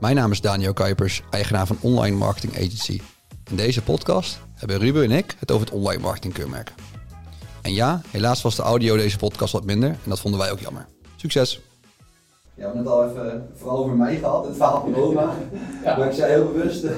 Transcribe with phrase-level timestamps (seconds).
[0.00, 3.00] Mijn naam is Daniel Kuipers, eigenaar van Online Marketing Agency.
[3.50, 6.72] In deze podcast hebben Ruben en ik het over het online marketing keurmerk.
[7.62, 10.58] En ja, helaas was de audio deze podcast wat minder en dat vonden wij ook
[10.58, 10.86] jammer.
[11.16, 11.54] Succes!
[11.54, 11.60] Ja,
[12.54, 15.32] we hebben het al even vooral over mij gehad, het verhaal van oma.
[15.84, 15.96] ja.
[15.96, 16.90] Maar ik zei heel bewust uh,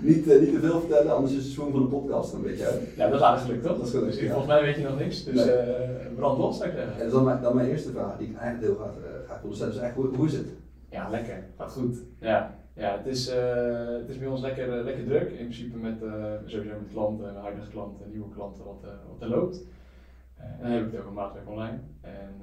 [0.00, 2.66] niet, uh, niet te veel vertellen, anders is de swing van de podcast een beetje
[2.66, 2.80] uit.
[2.96, 3.76] Ja, dat is aardig gelukt toch?
[3.76, 4.04] Dat is goed.
[4.04, 4.26] Dus, ja.
[4.26, 5.46] Volgens mij weet je nog niks, dus nee.
[5.46, 6.92] uh, brand los zou ik zeggen.
[6.92, 8.94] Ja, dat is dan mijn, dan mijn eerste vraag die ik eigenlijk heel graag,
[9.26, 9.72] graag wilde stellen.
[9.72, 10.46] Dus eigenlijk, hoe, hoe is het?
[10.90, 11.44] Ja, lekker.
[11.56, 11.96] Gaat goed.
[12.20, 15.30] Ja, ja het, is, uh, het is bij ons lekker, lekker druk.
[15.30, 16.12] In principe met, uh,
[16.44, 19.64] sowieso met klanten, huidige klanten, nieuwe klanten, wat, uh, wat er loopt.
[20.36, 21.78] en dan heb ik het over maatwerk online.
[22.00, 22.42] En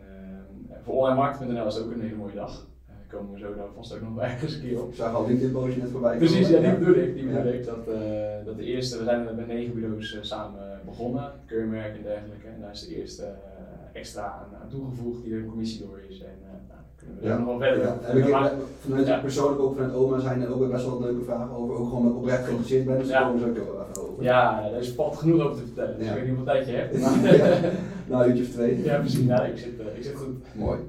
[0.84, 2.68] voor onlinemarkt.nl is het ook een hele mooie dag.
[2.88, 4.90] Daar komen we zo daar vast ook nog ergens een keer op.
[4.90, 7.14] Ik zag al LinkedIn-postje net voorbij Precies, ja, die bedoel ik.
[7.14, 7.86] Die bedoel ik dat,
[8.46, 12.48] dat de eerste, we zijn met negen bureaus samen begonnen, keurmerk en dergelijke.
[12.48, 13.36] En daar is de eerste
[13.94, 16.22] extra aan, aan toegevoegd die er een commissie door is.
[16.22, 16.38] En,
[17.20, 17.38] we ja.
[17.38, 17.84] nog wel verder.
[17.84, 18.14] Ja.
[18.14, 19.20] Ik maar, vanuit ja.
[19.20, 21.76] persoonlijk ook vanuit oma zijn er ook best wel leuke vragen over.
[21.76, 24.24] Ook gewoon dat ik oprecht geïnteresseerd ben, dus daar komen zo ook even over.
[24.24, 25.98] Ja, daar is pad genoeg over te vertellen.
[25.98, 27.00] Dus ik weet niet hoeveel tijd je hebt.
[27.00, 27.20] Maar
[28.10, 28.84] nou, een uurtje of twee.
[28.84, 29.26] Ja, precies.
[29.26, 30.36] Nou, ik, zit, uh, ik zit goed.
[30.54, 30.80] Mooi.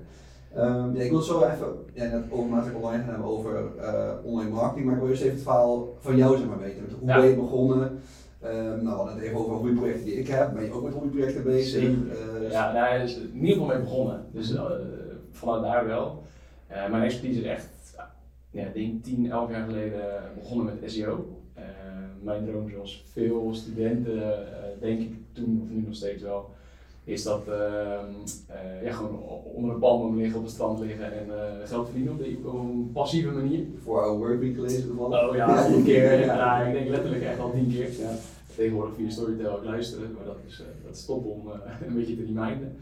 [0.58, 4.11] Um, ja, ik wil zo even ja, net over Matrix Online gaan hebben over uh,
[4.23, 6.83] online marketing, maar ik wil eerst even het verhaal van jou zeg maar, weten.
[6.98, 8.01] Hoe ben je begonnen?
[8.45, 10.55] Um, nou, we hadden het even over hobbyprojecten die ik heb.
[10.55, 11.83] Ben je ook met hobbyprojecten bezig?
[11.83, 14.25] Uh, ja, er is in ieder geval mee begonnen.
[14.33, 14.62] Dus uh,
[15.37, 16.23] vanuit daar wel.
[16.70, 17.69] Uh, mijn expertise is echt,
[18.51, 20.03] ja, denk 10, 11 jaar geleden
[20.39, 21.41] begonnen met SEO.
[21.59, 21.62] Uh,
[22.23, 24.41] mijn droom, zoals veel studenten, uh,
[24.81, 26.51] denk ik toen of nu nog steeds wel,
[27.05, 27.45] is dat
[28.83, 29.19] ja, gewoon
[29.55, 31.27] onder een palm liggen, op het strand liggen en
[31.67, 33.64] geld verdienen op, de, op, een passieve manier.
[33.83, 35.29] Voor oude workweek gelezen toevallig?
[35.29, 36.19] Oh ja, tien keer.
[36.25, 37.91] ja, ik denk letterlijk echt al tien keer.
[38.01, 38.14] Ja.
[38.57, 41.51] Tegenwoordig via Storytel ook luisteren, maar dat is, dat is top om
[41.87, 42.77] een beetje te reminden.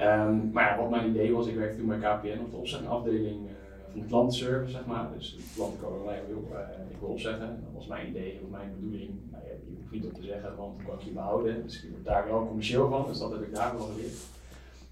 [0.00, 3.50] Um, maar wat mijn idee was, ik werkte toen bij KPN op de opzeggingafdeling uh,
[3.92, 5.08] van de klantenservice, zeg maar.
[5.16, 6.48] Dus de klanten komen mij, wil,
[6.90, 7.48] ik wil opzeggen.
[7.64, 9.10] Dat was mijn idee, of mijn bedoeling.
[9.30, 11.62] Nou, ja, je hoeft niet op te zeggen, want dan kan ik je behouden.
[11.62, 14.32] Dus ik word daar wel commercieel van, dus dat heb ik daar wel geleerd.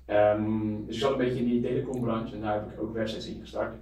[0.07, 3.27] Um, dus ik zat een beetje in die telecombranche en daar heb ik ook websites
[3.27, 3.75] in gestart.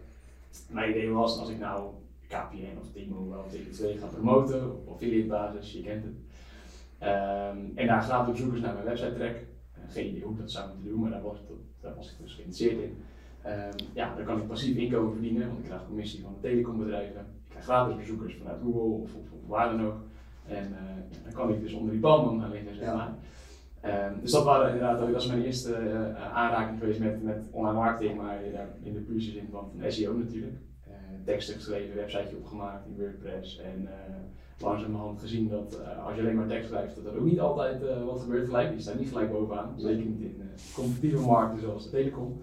[0.69, 1.91] Mijn idee was, als ik nou
[2.27, 6.15] KPN of Timo of TV2 ga promoten op affiliate basis, je kent het.
[7.03, 9.45] Um, en daar gratis bezoekers naar mijn website trek
[9.91, 11.45] geen idee hoe ik dat zou moeten doen, maar daar was, ik,
[11.81, 12.97] daar was ik dus geïnteresseerd in.
[13.47, 17.21] Um, ja, dan kan ik passief inkomen verdienen, want ik krijg commissie van de telecombedrijven.
[17.21, 19.97] Ik krijg gratis bezoekers vanuit Google of, of, of waar dan ook.
[20.47, 23.15] En uh, dan kan ik dus onder die palmen gaan liggen, zeg maar.
[23.83, 24.06] Ja.
[24.06, 27.78] Um, dus dat, waren inderdaad, dat is mijn eerste uh, aanraking geweest met, met online
[27.78, 28.45] marketing, maar
[28.83, 30.57] in de pure zin van, van SEO natuurlijk.
[30.89, 33.89] Uh, teksten geschreven, websiteje opgemaakt in WordPress en
[34.60, 37.82] langzamerhand gezien dat uh, als je alleen maar tekst schrijft, dat er ook niet altijd
[37.82, 38.71] uh, wat gebeurt gelijk.
[38.71, 39.75] Die staat niet gelijk bovenaan.
[39.76, 42.41] Zeker niet in uh, competitieve markten zoals de telecom.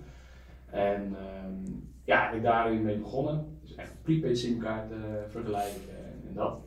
[0.70, 1.02] En
[1.46, 3.46] um, ja, ik daarin mee begonnen.
[3.62, 4.92] Dus echt prepaid simkaart
[5.28, 5.82] vergelijken
[6.28, 6.60] en, dat.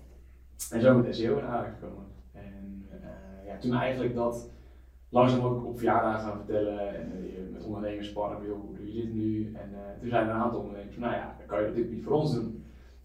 [0.71, 2.05] En zo met SEO in aanraking gekomen.
[2.33, 2.87] En
[3.47, 4.51] ja, toen eigenlijk dat
[5.09, 7.13] langzaam ook op verjaardagen gaan vertellen en
[7.53, 9.53] met ondernemers sparren, hoe doe je dit nu?
[9.55, 12.05] En toen zijn er een aantal ondernemers van, nou ja, dan kan je dit niet
[12.05, 12.60] voor ons doen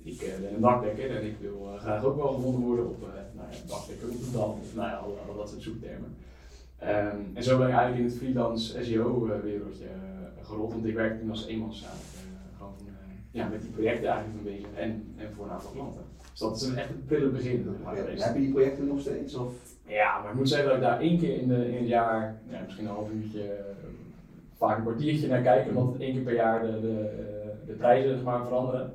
[0.05, 3.07] ik ben een dakdekker en ik wil uh, graag ook wel gevonden worden op uh,
[3.35, 6.15] nou ja, dakdekker op de dam, of nou ja, al, al, dat soort zoektermen.
[6.83, 9.87] Um, en zo ben ik eigenlijk in het freelance SEO-wereldje
[10.41, 12.01] gerold, want ik werk toen als eenmanszaak
[12.57, 12.73] gewoon
[13.31, 16.01] ja, met die projecten eigenlijk een beetje en, en voor een aantal klanten.
[16.31, 17.77] Dus dat is een echt een prille begin.
[17.83, 19.35] heb je die projecten nog steeds?
[19.35, 19.53] Of?
[19.85, 22.41] Ja, maar ik moet zeggen dat ik daar één keer in, de, in het jaar,
[22.49, 23.59] ja, misschien een half uurtje,
[24.57, 27.11] vaak een kwartiertje naar kijk, omdat één keer per jaar de, de,
[27.65, 28.93] de prijzen zeg maar, veranderen.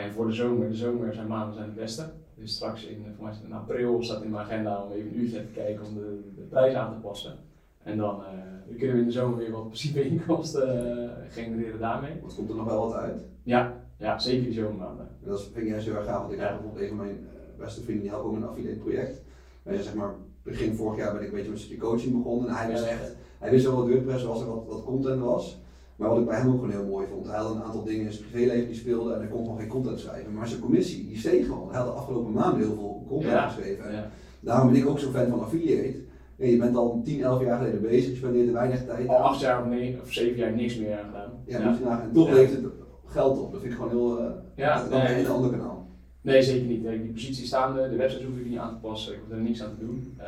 [0.00, 2.04] En voor de zomer, de zomer zijn maanden zijn het beste.
[2.34, 5.44] Dus straks in, voor mij in april staat in mijn agenda om even een uurtje
[5.44, 7.36] te kijken om de, de prijs aan te passen.
[7.82, 12.12] En dan, uh, kunnen we in de zomer weer wat passieve inkomsten uh, genereren daarmee.
[12.22, 13.22] Wat komt er nog wel wat uit?
[13.42, 15.08] Ja, ja zeker die zomermaanden.
[15.22, 16.44] En dat vind ik juist heel erg gaaf, want ik ja.
[16.44, 19.22] heb bijvoorbeeld een van mijn uh, beste vrienden die helpt ook met een affiliate project.
[19.62, 22.48] En zeg maar, begin vorig jaar ben ik een beetje met een stukje coaching begonnen
[22.48, 25.60] en hij wist echt, hij wist wel wat WordPress was en wat, wat content was.
[26.00, 28.06] Maar wat ik bij hem ook gewoon heel mooi vond, hij had een aantal dingen
[28.06, 30.32] in zijn privéleven die speelden en hij kon gewoon geen content schrijven.
[30.32, 31.68] Maar zijn commissie, die steeg gewoon.
[31.68, 33.84] Hij had de afgelopen maanden heel veel content geschreven.
[33.84, 34.10] En
[34.40, 35.98] daarom ben ik ook zo'n fan van affiliate.
[36.36, 39.16] Ja, je bent al 10, 11 jaar geleden bezig, je spendeert er weinig tijd Al
[39.16, 41.30] 8 jaar of, nee, of 7 jaar niks meer aan gedaan.
[41.46, 42.02] Ja, ja.
[42.02, 42.34] En toch ja.
[42.34, 42.72] levert het
[43.06, 43.52] geld op.
[43.52, 45.88] Dat vind ik gewoon heel, uh, ja, dat nee, een ander kanaal.
[46.20, 46.82] Nee, zeker niet.
[46.82, 49.62] Die positie staande, de website hoef ik niet aan te passen, ik hoef er niks
[49.62, 50.16] aan te doen.
[50.18, 50.26] Uh,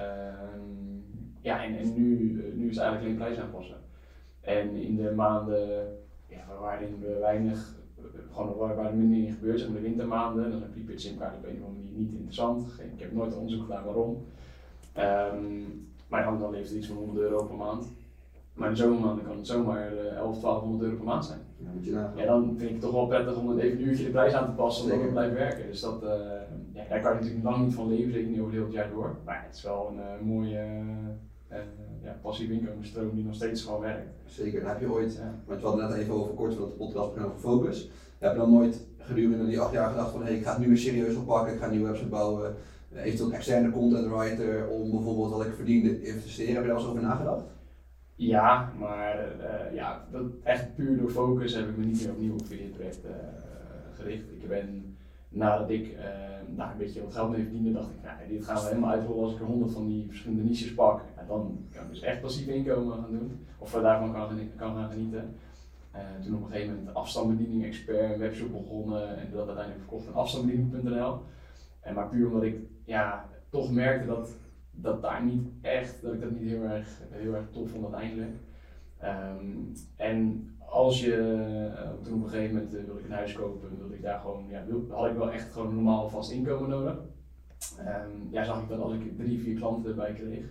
[1.41, 3.81] ja, en, en nu, uh, nu is het eigenlijk alleen prijs aanpassen.
[4.43, 7.75] En in de maanden ja, waarin we weinig,
[8.33, 11.00] gewoon waar, waar er minder in gebeurt, zeg maar de wintermaanden, dan is een prepaid
[11.00, 12.67] simkaart op een of andere manier niet interessant.
[12.94, 14.25] Ik heb nooit onderzoek gedaan waarom.
[14.99, 17.87] Um, maar dan, dan levert het iets van 100 euro per maand.
[18.55, 21.41] Maar in de zomermaanden kan het zomaar uh, 11, 1200 euro per maand zijn.
[21.56, 22.21] Ja, je.
[22.21, 24.47] Ja, dan vind ik het toch wel prettig om even een uurtje de prijs aan
[24.47, 25.21] te passen, omdat ik Zeker.
[25.21, 25.67] blijf werken.
[25.67, 26.09] Dus dat, eh,
[26.73, 28.91] ja, daar kan je natuurlijk lang niet van leven, zeker niet over heel het jaar
[28.91, 29.17] door.
[29.25, 31.62] Maar het is wel een eh, mooie eh, eh,
[32.02, 34.08] ja, passieve inkomensstroom die nog steeds gewoon werkt.
[34.26, 35.34] Zeker, heb je ooit, Ja.
[35.46, 37.90] want we hadden net even over kort voordat de podcast begon over focus.
[38.19, 40.69] Heb je dan nooit gedurende die acht jaar gedacht van hey, ik ga het nu
[40.69, 42.54] weer serieus oppakken, ik ga een nieuwe website bouwen,
[42.93, 46.54] eh, eventueel een externe content writer om bijvoorbeeld wat ik verdien te investeren.
[46.54, 47.44] Heb je daar eens over nagedacht?
[48.14, 52.32] Ja, maar eh, ja, dat echt puur door focus heb ik me niet meer opnieuw
[52.32, 53.16] op projecten eh,
[53.96, 54.25] gericht.
[54.32, 54.92] Ik ben
[55.32, 56.05] nadat ik eh,
[56.56, 59.25] nou, een beetje wat geld mee verdiende, dacht ik, nou, dit gaan we helemaal uitrollen
[59.25, 61.02] als ik er honderd van die verschillende niches pak.
[61.17, 64.90] Ja, dan kan ik dus echt passief inkomen gaan doen, of daarvan kan, kan gaan
[64.90, 65.34] genieten.
[65.90, 70.06] Eh, toen op een gegeven moment afstandsbediening expert, een webshop begonnen en dat uiteindelijk verkocht
[70.06, 71.20] aan afstandsbediening.nl.
[71.81, 74.31] En maar puur omdat ik ja, toch merkte dat,
[74.70, 78.37] dat daar niet echt, dat ik dat niet heel erg, heel erg tof vond uiteindelijk.
[78.99, 79.46] Ehm,
[79.96, 81.14] en als je,
[81.76, 84.20] eh, toen op een gegeven moment eh, wilde ik een huis kopen, wilde ik daar
[84.20, 86.98] gewoon, ja, wil- had ik wel echt gewoon een normaal vast inkomen nodig.
[87.78, 90.44] Ehm, ja, zag ik dat als ik drie, vier klanten erbij kreeg,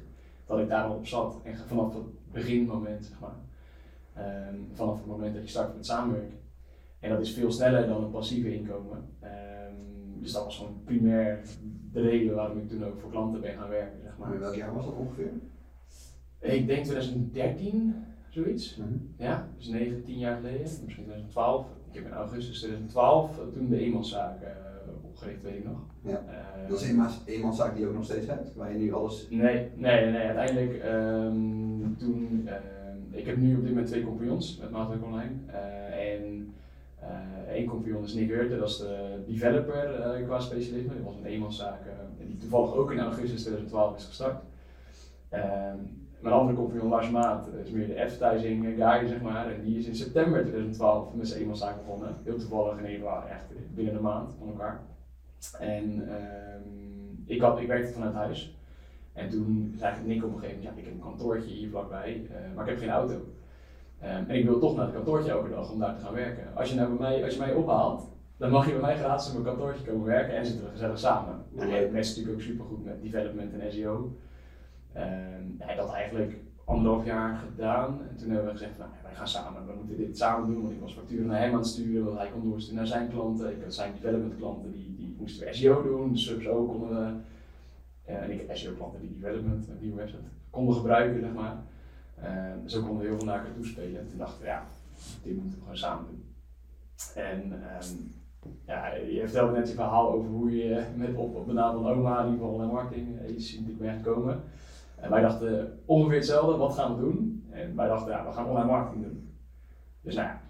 [0.46, 1.40] dat ik daar al op zat.
[1.44, 3.36] En vanaf het beginmoment, zeg maar.
[4.14, 6.40] Ehm, vanaf het moment dat je start met samenwerken.
[7.00, 9.06] En dat is veel sneller dan een passieve inkomen.
[9.20, 9.74] Ehm,
[10.20, 11.40] dus dat was gewoon primair
[11.92, 14.28] de reden waarom ik toen ook voor klanten ben gaan werken, zeg maar.
[14.28, 15.32] Maar in welk jaar was dat ongeveer?
[16.40, 17.96] Ik denk 2013,
[18.32, 18.76] zoiets.
[18.76, 18.90] Mhm.
[19.18, 21.66] Ja, dus 9, 10 jaar geleden, misschien 2012.
[21.90, 24.50] Ik heb in augustus 2012 eh, toen de eenmanszaak eh,
[25.02, 25.80] opgericht, weet ik nog.
[26.02, 26.24] Ja.
[26.28, 29.28] Eh, Dat is een eenmanszaak die je ook nog steeds hebt, waar je nu alles...
[29.30, 34.58] Nee, nee, nee, uiteindelijk ehm, toen, ehm, ik heb nu op dit moment twee compagnons
[34.58, 35.32] met Maatwerk Online.
[35.92, 36.54] En
[37.50, 40.94] één compagnon is Nick Heurte, dat is de developer qua specialisme.
[40.94, 41.80] Dat was een eenmanszaak
[42.28, 44.44] die toevallig ook in augustus 2012 is gestart.
[45.30, 45.78] Ehm,
[46.22, 49.52] mijn andere compagnon Lars Maat is meer de advertising guy, zeg maar.
[49.52, 52.16] En die is in september 2012 met zijn eenmanszaak begonnen.
[52.24, 54.82] Heel toevallig in één echt binnen een maand van elkaar.
[55.60, 56.62] En ehm,
[57.26, 58.56] ik, had, ik werkte vanuit huis.
[59.14, 61.70] En toen zei ik Nick op een gegeven moment, ja, ik heb een kantoortje hier
[61.70, 63.16] vlakbij, eh, maar ik heb geen auto.
[64.00, 66.56] Ehm, en ik wil toch naar het kantoortje elke dag om daar te gaan werken.
[66.56, 69.28] Als je, nou bij mij, als je mij ophaalt, dan mag je bij mij gratis
[69.28, 71.44] op mijn kantoortje komen werken en zitten we gezellig samen.
[71.52, 71.72] Leuk.
[71.72, 74.12] en mensen natuurlijk ook supergoed met development en SEO.
[74.94, 75.32] Ehm
[75.66, 78.00] hij had eigenlijk anderhalf jaar gedaan.
[78.10, 80.62] En toen hebben we gezegd, nou, wij gaan samen, we moeten dit samen doen.
[80.62, 83.10] Want ik was facturen naar hem aan het sturen, want hij kon doorsturen naar zijn
[83.10, 83.52] klanten.
[83.52, 86.12] Ik had zijn development klanten, die, die moesten we SEO doen.
[86.12, 87.14] Dus zo konden we,
[88.04, 91.64] eh, en ik heb SEO klanten die development, nieuwe website, konden gebruiken, zeg maar.
[92.22, 94.00] Ehm, zo konden we heel veel naar elkaar toespelen.
[94.00, 94.66] En toen dachten we, ja,
[95.24, 96.24] dit moeten we gewoon samen doen.
[97.16, 97.96] En ehm,
[98.66, 101.92] ja, je vertelde net je verhaal over hoe je met op, op de naam van
[101.92, 104.44] oma, die van online marketing, agency natuurlijk bent gekomen.
[105.02, 107.44] En wij dachten ongeveer hetzelfde, wat gaan we doen?
[107.50, 109.30] En wij dachten, ja, we gaan online marketing doen.
[110.02, 110.42] Dus nou ja,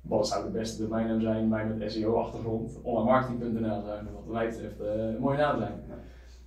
[0.00, 5.06] wat zou de beste domeinnaam zijn, mij met SEO-achtergrond, onlinemarketing.nl zou wat mij betreft eh,
[5.06, 5.82] een mooie naam zijn.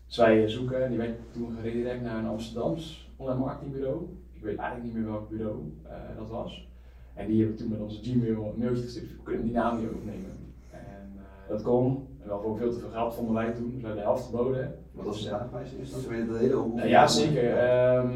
[0.06, 4.08] Dus wij eh, zoeken, die werd toen geredirect naar een Amsterdams online marketingbureau.
[4.32, 6.68] Ik weet eigenlijk niet meer welk bureau eh, dat was.
[7.14, 9.90] En die hebben toen met onze Gmail een mailtje gestuurd, we kunnen die naam niet
[9.90, 10.32] overnemen.
[10.72, 13.88] En dat kon, en wel voor veel te veel geld vonden wij toen, dus we
[13.88, 14.79] hebben de helft geboden.
[15.04, 15.72] Wat was de vraagprijs?
[15.82, 16.64] Is dat weer de reden?
[16.64, 17.58] om- Uh, ja, zeker.
[17.58, 18.08] Ehm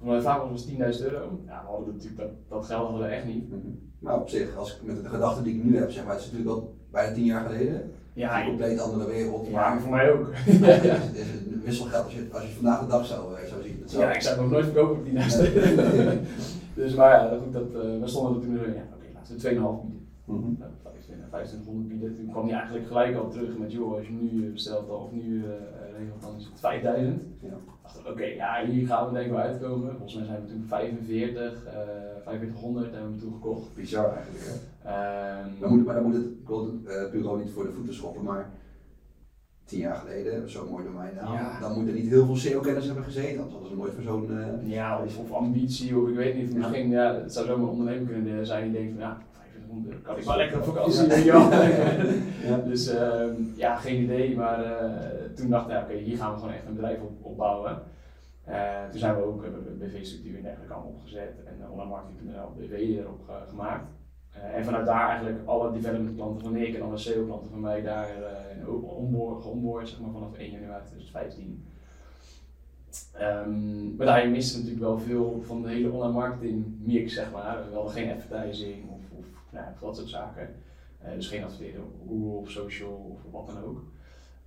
[0.00, 1.40] mijn vader was 10.000 euro.
[1.46, 3.48] Ja, we hadden natuurlijk dat, dat geld hadden we echt niet.
[3.50, 3.58] Mhm.
[3.98, 6.22] Maar op zich, als ik met de gedachten die ik nu heb, zeg maar, het
[6.24, 7.92] is natuurlijk al bijna tien jaar geleden.
[8.12, 9.46] Ja, een compleet andere wereld.
[9.46, 10.26] ja maar voor mij ook.
[10.46, 13.34] Ja, het is, het is een wisselgeld als je, als je vandaag de dag zou,
[13.34, 13.78] eh, zou zien.
[13.80, 16.10] Het zou- ja, ik zou het nog nooit verkopen op 10.000 euro.
[16.74, 19.80] dus maar ja, goed, dat, eh, we stonden er toen ja, oké, laten we 2,5
[19.82, 20.02] bieden.
[20.24, 20.58] Mhm.
[20.58, 20.70] Nou,
[21.14, 22.14] 25, 2500 bieden.
[22.16, 25.12] Toen kwam hij eigenlijk gelijk al terug met, joh, als je nu eh, bestelt of
[25.12, 25.50] nu eh,
[25.98, 27.22] regelt, dan is het 5000.
[27.40, 27.48] Ja.
[27.82, 29.90] dacht oké, ja, hier gaan we denk ik wel uitkomen.
[29.96, 31.72] Volgens mij zijn we toen 45, eh
[32.24, 33.74] 4500 hebben we toen gekocht.
[33.74, 34.44] Bizar eigenlijk.
[34.44, 34.88] Hè?
[34.90, 37.72] Ehm, Dan moet, maar dan moet het, ik wil het eh, bureau niet voor de
[37.72, 38.50] voeten schoppen, maar
[39.64, 41.60] tien jaar geleden, zo'n mooi domein, nou, Ja.
[41.60, 44.38] dan moet er niet heel veel SEO-kennis hebben gezeten, anders hadden ze nooit voor zo'n...
[44.38, 46.54] eh, Ja, of, of ambitie, of ik weet niet.
[46.54, 49.18] Misschien, ja, het zou zomaar een ondernemer kunnen zijn die denkt van, ja,
[49.82, 51.48] 2500 kan ik wel lekker op vakantie, Ja.
[51.48, 51.62] wel.
[52.50, 52.56] Ja.
[52.56, 56.38] Dus ehm, ja, geen idee, maar eh, toen dacht ik, ja, oké, hier gaan we
[56.38, 57.82] gewoon echt een bedrijf op, opbouwen.
[58.44, 61.70] Eh, toen zijn we ook hebben we de BV-structuur en dergelijke allemaal opgezet en uh,
[61.70, 63.86] online marketing.nl BV erop eh, gemaakt.
[64.30, 67.60] Eh, en vanuit daar eigenlijk alle development klanten van Nick en alle SEO klanten van
[67.60, 68.08] mij daar
[68.66, 71.64] uh, onboard, geonboard, zeg maar vanaf 1 januari 2015.
[73.20, 77.58] Um, maar daarin miste natuurlijk wel veel van de hele online marketing mix, zeg maar.
[77.68, 78.90] We hadden geen advertising
[79.54, 80.54] nou, dat soort zaken.
[81.04, 83.82] Uh, dus geen adverteren op Google of social of wat dan ook.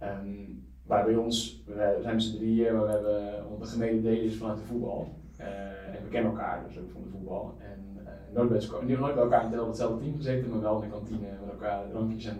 [0.03, 4.23] Um, waar bij ons, we zijn met z'n drieën, maar we hebben de gemene delen
[4.23, 5.15] is vanuit de voetbal.
[5.37, 7.55] en we kennen elkaar, dus ook van de voetbal.
[7.59, 7.99] En
[8.33, 11.49] nooit, bij, nooit bij elkaar in hetzelfde team gezeten, maar wel in de kantine met
[11.49, 12.39] elkaar drankjes en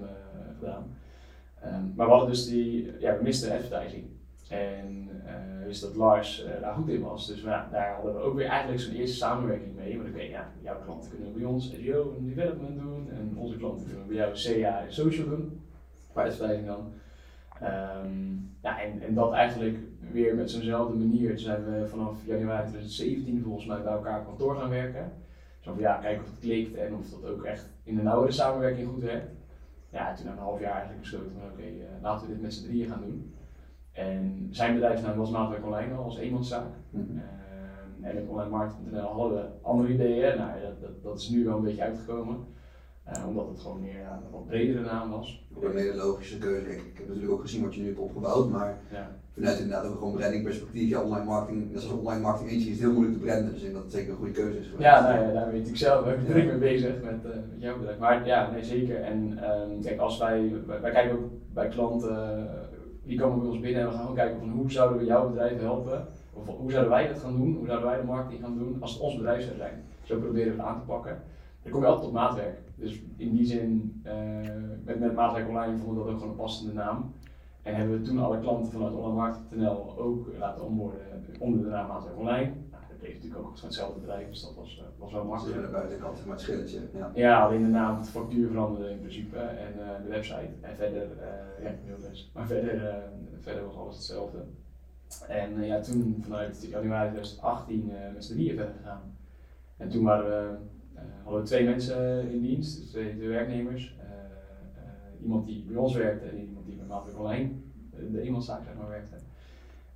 [0.60, 0.96] gedaan.
[1.62, 4.06] Ehm, maar we hadden dus die, ja, we misten advertising.
[4.50, 7.28] En uh, wist dat Lars uh, daar goed in was.
[7.28, 9.96] Dus daar hadden we ook weer eigenlijk zo'n eerste samenwerking mee.
[9.96, 13.10] Want ik weet, ja, jouw klanten kunnen bij ons SEO en development doen.
[13.12, 15.62] En onze klanten kunnen bij jou CA en social doen.
[16.14, 16.94] Advertising dan.
[17.64, 19.78] Um, ja, en, en dat eigenlijk
[20.12, 21.30] weer met zo'nzelfde manier.
[21.30, 25.12] Toen zijn we vanaf januari 2017 volgens mij bij elkaar kantoor gaan werken.
[25.60, 28.32] Zo van ja, kijken of het klikt en of dat ook echt in de nauwere
[28.32, 29.32] samenwerking goed werkt.
[29.90, 32.54] Ja, toen na een half jaar eigenlijk besloten van oké, uh, laten we dit met
[32.54, 33.34] z'n drieën gaan doen.
[33.98, 36.68] En zijn bedrijfsnaam was Maatwerk Online al als eenmanszaak.
[36.90, 37.18] Mm -hmm.
[37.18, 40.38] uh, en met onlinemarkt.nl hadden we andere ideeën.
[40.38, 42.38] Nou, dat, dat, dat, is nu wel een beetje uitgekomen.
[43.18, 45.48] Uh, omdat het gewoon meer een wat bredere naam was.
[45.56, 46.72] Ook een hele logische keuze.
[46.72, 49.16] Ik, ik heb natuurlijk ook gezien wat je nu hebt opgebouwd, maar ja.
[49.34, 52.92] vanuit inderdaad ook gewoon brandingperspectief, ja, online marketing, net zoals online marketing eentje is heel
[52.92, 54.68] moeilijk te branden, dus ik denk dat het zeker een goede keuze is.
[54.78, 57.78] Ja, nou ja, daar weet ik zelf ook druk mee bezig met, uh, met jouw
[57.78, 57.98] bedrijf.
[57.98, 59.02] Maar ja, nee zeker.
[59.02, 62.50] En um, kijk, als wij, wij, wij, kijken ook bij klanten,
[63.08, 65.60] die komen bij ons binnen en we gaan kijken van hoe zouden we jouw bedrijf
[65.60, 68.78] helpen, of hoe zouden wij dat gaan doen, hoe zouden wij de marketing gaan doen
[68.80, 69.84] als het ons bedrijf zou zijn.
[70.04, 71.22] Zo proberen we het aan te pakken.
[71.64, 72.60] Dan kom je altijd op maatwerk.
[72.76, 76.74] Dus in die zin, uh, met, Maatwerk Online vonden we dat ook gewoon een passende
[76.74, 77.14] naam.
[77.62, 81.00] En hebben we toen alle klanten vanuit onlinemarkt.nl ook laten onboorden
[81.40, 82.52] onder de naam Maatwerk Online.
[82.98, 85.58] Bleef natuurlijk ook van hetzelfde bedrijf, dus dat was, uh, was wel makkelijk.
[85.58, 86.80] Aan de buitenkant maar het schilletje.
[86.94, 87.12] Ja.
[87.14, 90.50] ja, alleen de naam, het factuur veranderde in principe en uh, de website.
[90.62, 91.08] En verder,
[91.64, 92.30] ja, mailbest.
[92.34, 93.04] Maar verder,
[93.40, 94.44] verder was alles hetzelfde.
[95.28, 99.18] En ja, toen vanuit januari 2018 met z'n drieën verder gegaan.
[99.78, 100.58] En toen waren we
[101.24, 103.96] hadden we twee mensen in dienst, dus twee, twee werknemers.
[105.22, 107.50] Iemand die bij ons werkte en iemand die bij Maatwerk Online,
[108.12, 109.16] de eenmanszaak zeg maar, werkte.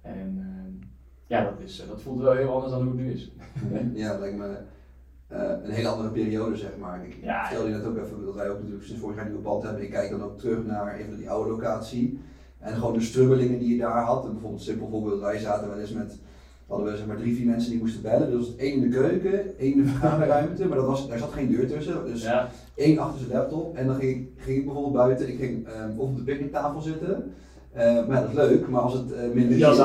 [0.02, 0.44] En
[1.32, 3.32] ja, dat, is, dat voelt wel heel anders dan hoe het nu is.
[4.02, 4.58] ja, dat lijkt me
[5.28, 7.06] een hele andere periode zeg maar.
[7.06, 9.32] Ik ja, vertelde je net ook even dat wij ook natuurlijk sinds vorig jaar een
[9.32, 9.84] nieuwe pand hebben.
[9.84, 12.20] Ik kijk dan ook terug naar even die oude locatie.
[12.60, 14.26] En gewoon de strubbelingen die je daar had.
[14.26, 16.20] En bijvoorbeeld simpel voorbeeld, wij zaten wel eens met
[16.72, 18.32] hadden we zeg maar drie, vier mensen die moesten bellen.
[18.32, 21.52] Dus één in de keuken, één in de vergaderruimte, maar dat was, daar zat geen
[21.52, 22.06] deur tussen.
[22.06, 22.50] Dus ja.
[22.76, 23.76] één achter zijn laptop.
[23.76, 27.34] En dan ging, ging ik bijvoorbeeld buiten, ik ging um, op de picknicktafel zitten.
[27.78, 29.78] Uh, maar dat is leuk, maar als het uh, minder ja, is,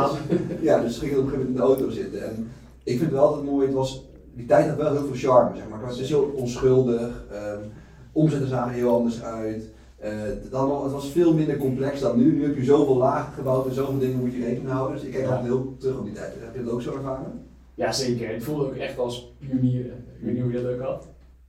[0.60, 2.24] ja, dus ging ik op een gegeven moment in de auto zitten.
[2.24, 2.50] En
[2.82, 5.56] ik vind het wel altijd mooi, het was, die tijd had wel heel veel charme,
[5.56, 5.78] zeg maar.
[5.78, 7.72] Het was heel onschuldig, um,
[8.12, 9.74] omzetten zagen heel anders uit.
[10.04, 10.10] Uh,
[10.50, 12.32] dan, het was veel minder complex dan nu.
[12.32, 14.96] Nu heb je zoveel lagen gebouwd en zoveel dingen moet je rekening houden.
[14.96, 15.30] Dus ik kijk ja.
[15.30, 16.32] altijd heel terug op die tijd.
[16.38, 17.46] Heb je dat ook zo ervaren?
[17.74, 18.28] Ja, zeker.
[18.28, 20.04] Het voelde ook echt als pionieren.
[20.18, 21.06] Ik weet niet hoe je dat ook had.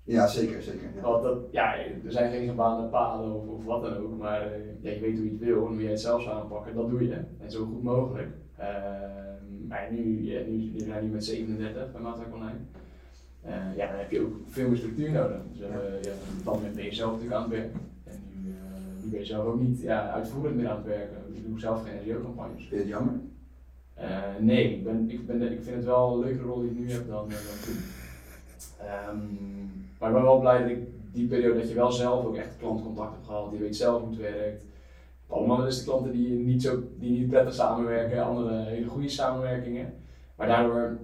[0.08, 0.90] Ja, zeker, zeker.
[0.96, 1.02] Ja.
[1.02, 4.52] Want dat, ja, er zijn geen gebaande paden of, of wat dan ook, maar uh,
[4.82, 6.90] ja, je weet hoe je het wil en hoe jij het zelf zou aanpakken, dat
[6.90, 7.20] doe je.
[7.40, 8.28] En zo goed mogelijk.
[8.60, 8.66] Uh,
[9.68, 12.58] maar nu, ja, nu, nu zijn we nu met 37 bij Maatwerk Online.
[13.46, 15.38] Uh, ja, dan heb je ook veel meer structuur nodig.
[15.52, 15.68] Dus ja.
[16.02, 16.12] ja,
[16.44, 17.72] dan ben je zelf natuurlijk aan het werk
[19.08, 21.18] ik ben zelf ook niet ja, uitvoerend meer aan het werken.
[21.34, 22.60] Ik doe zelf geen SEO-campagnes.
[22.60, 23.14] Vind je het jammer?
[24.00, 26.78] Uh, nee, ik, ben, ik, ben, ik vind het wel een leuke rol die ik
[26.78, 27.78] nu heb dan, dan toen.
[29.10, 30.80] Um, maar ik ben wel blij dat ik
[31.12, 34.10] die periode dat je wel zelf ook echt klantcontact hebt gehad, je weet zelf hoe
[34.10, 34.66] het werkt.
[35.28, 39.94] Allemaal is de klanten die niet, zo, die niet prettig samenwerken, andere hele goede samenwerkingen.
[40.36, 40.98] Maar daardoor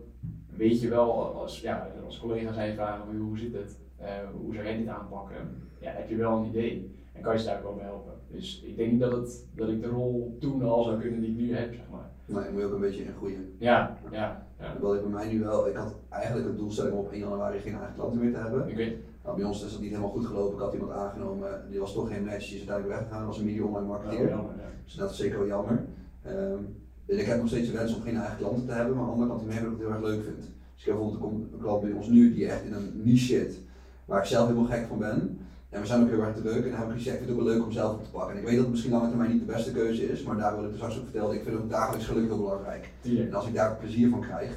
[0.56, 4.08] weet je wel, als, ja, als collega's zijn vragen hoe zit het, uh,
[4.42, 6.96] hoe zou jij dit aanpakken, ja, heb je wel een idee.
[7.14, 8.13] En kan je ze daar ook wel bij helpen.
[8.34, 11.30] Dus ik denk niet dat, het, dat ik de rol toen al zou kunnen die
[11.30, 12.10] ik nu heb, zeg maar.
[12.26, 13.54] Nee, moet je ook een beetje in groeien.
[13.58, 14.46] Ja, ja.
[14.60, 14.76] ja.
[14.80, 17.60] Wat ik bij mij nu wel, ik had eigenlijk het doelstelling om op 1 januari
[17.60, 18.62] geen eigen klanten meer te hebben.
[18.62, 18.98] Okay.
[19.24, 20.54] Nou, bij ons is dat niet helemaal goed gelopen.
[20.54, 23.46] Ik had iemand aangenomen, die was toch geen match, die is uiteindelijk weggegaan, was een
[23.46, 24.24] media online marketeer.
[24.24, 24.70] Oh, jammer, ja.
[24.84, 25.86] Dus dat is zeker wel jammer.
[26.28, 26.76] Um,
[27.06, 29.10] dus ik heb nog steeds de wens om geen eigen klanten te hebben, maar aan
[29.10, 30.38] de andere kant die ik het heel erg leuk vind.
[30.38, 33.60] Dus ik heb bijvoorbeeld een klant bij ons nu die echt in een niche zit,
[34.06, 35.40] waar ik zelf helemaal gek van ben.
[35.74, 37.54] En we zijn ook heel erg en heb ik gezegd, ik vind het ook wel
[37.54, 38.32] leuk om zelf op te pakken.
[38.32, 40.56] En ik weet dat het misschien lange termijn niet de beste keuze is, maar daar
[40.56, 42.90] wil ik dus straks ook vertellen, ik vind ook dagelijks geluk heel belangrijk.
[43.02, 43.22] Ja.
[43.22, 44.52] En als ik daar plezier van krijg,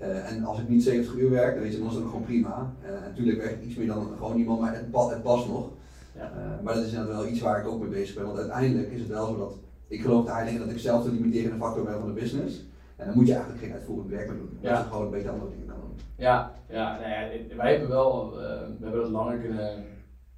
[0.00, 2.24] uh, en als ik niet 70 uur werk, dan, weet je, dan is dat gewoon
[2.24, 2.72] prima.
[2.82, 5.48] Uh, en natuurlijk werk ik iets meer dan gewoon iemand, maar het, pa het past
[5.48, 5.68] nog.
[6.16, 6.32] Ja.
[6.36, 8.90] Uh, maar dat is inderdaad wel iets waar ik ook mee bezig ben, want uiteindelijk
[8.90, 9.54] is het wel zo dat
[9.86, 12.64] ik geloof eigenlijk dat ik zelf de limiterende factor ben van de business.
[12.96, 15.30] En dan moet je eigenlijk geen uitvoerend werk meer doen, omdat je gewoon een beetje
[15.30, 15.96] andere dingen kan doen.
[16.16, 18.32] Ja, ja, nou ja wij hebben wel,
[18.78, 19.84] we hebben dat langer kunnen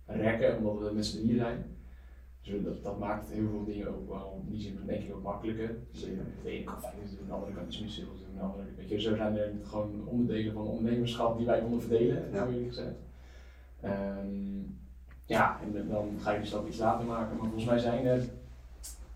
[0.07, 1.65] rekken, omdat we met z'n drieën zijn.
[2.43, 5.23] Dus dat, dat maakt heel veel dingen ook wel, in die zin denk ik ook
[5.23, 5.77] makkelijker.
[5.91, 8.65] Dus de ene kan fijn doen, de andere kan iets meer sales doen, de andere,
[8.77, 12.47] weet je, zo zijn er gewoon onderdelen van ondernemerschap die wij konden verdelen, ja.
[12.47, 12.97] eerlijk gezegd.
[13.85, 14.79] Um,
[15.27, 18.23] ja, en dan ga je die stap iets later maken, maar volgens mij zijn er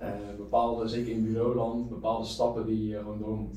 [0.02, 3.57] uh, bepaalde, zeker in bureauland, bepaalde stappen die je gewoon door moet.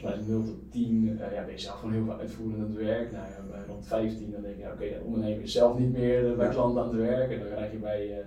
[0.00, 2.60] Volgens mij is 0 tot 10, uh, ja, ben je zelf gewoon heel veel uitvoerend
[2.60, 3.12] aan het werk.
[3.12, 5.78] Nou, ja, bij rond 15 dan denk je, ja, oké, okay, de ondernemer is zelf
[5.78, 7.30] niet meer bij klanten aan het werk.
[7.30, 8.24] En dan krijg je bij, uh,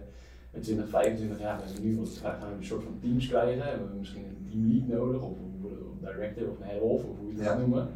[0.52, 3.58] bij 20, 25 jaar, dan nu gaan we een soort van teams krijgen.
[3.58, 5.50] We hebben misschien een teamlead nodig, of een
[6.00, 7.88] director of een head of, of hoe je het gaat noemen.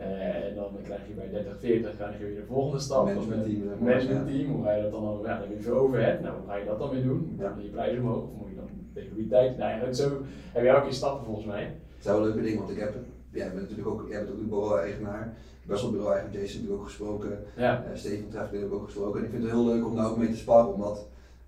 [0.00, 3.04] Uh, en dan krijg je bij 30, 40 krijg je weer de volgende stap.
[3.04, 3.62] Management team.
[3.80, 6.46] Management team, hoe ga je dat dan, ja, dan heb je veel overhead, nou hoe
[6.46, 7.36] ga je dat dan weer doen?
[7.36, 9.58] Moet je je prijzen omhoog of moet je dan tijd?
[9.58, 11.74] Nou ja, zo heb je elke keer stappen volgens mij.
[12.02, 12.94] Dat zijn wel leuke dingen, want ik heb,
[13.30, 15.34] bent natuurlijk ook, jij bent ook bureau-eigenaar,
[15.66, 17.84] best wel bureau-eigenaar, Jason natuurlijk ook gesproken, ja.
[17.90, 19.18] uh, Steven Treffler heb ik ook gesproken.
[19.18, 21.06] En ik vind het heel leuk om daar ook mee te sparren, omdat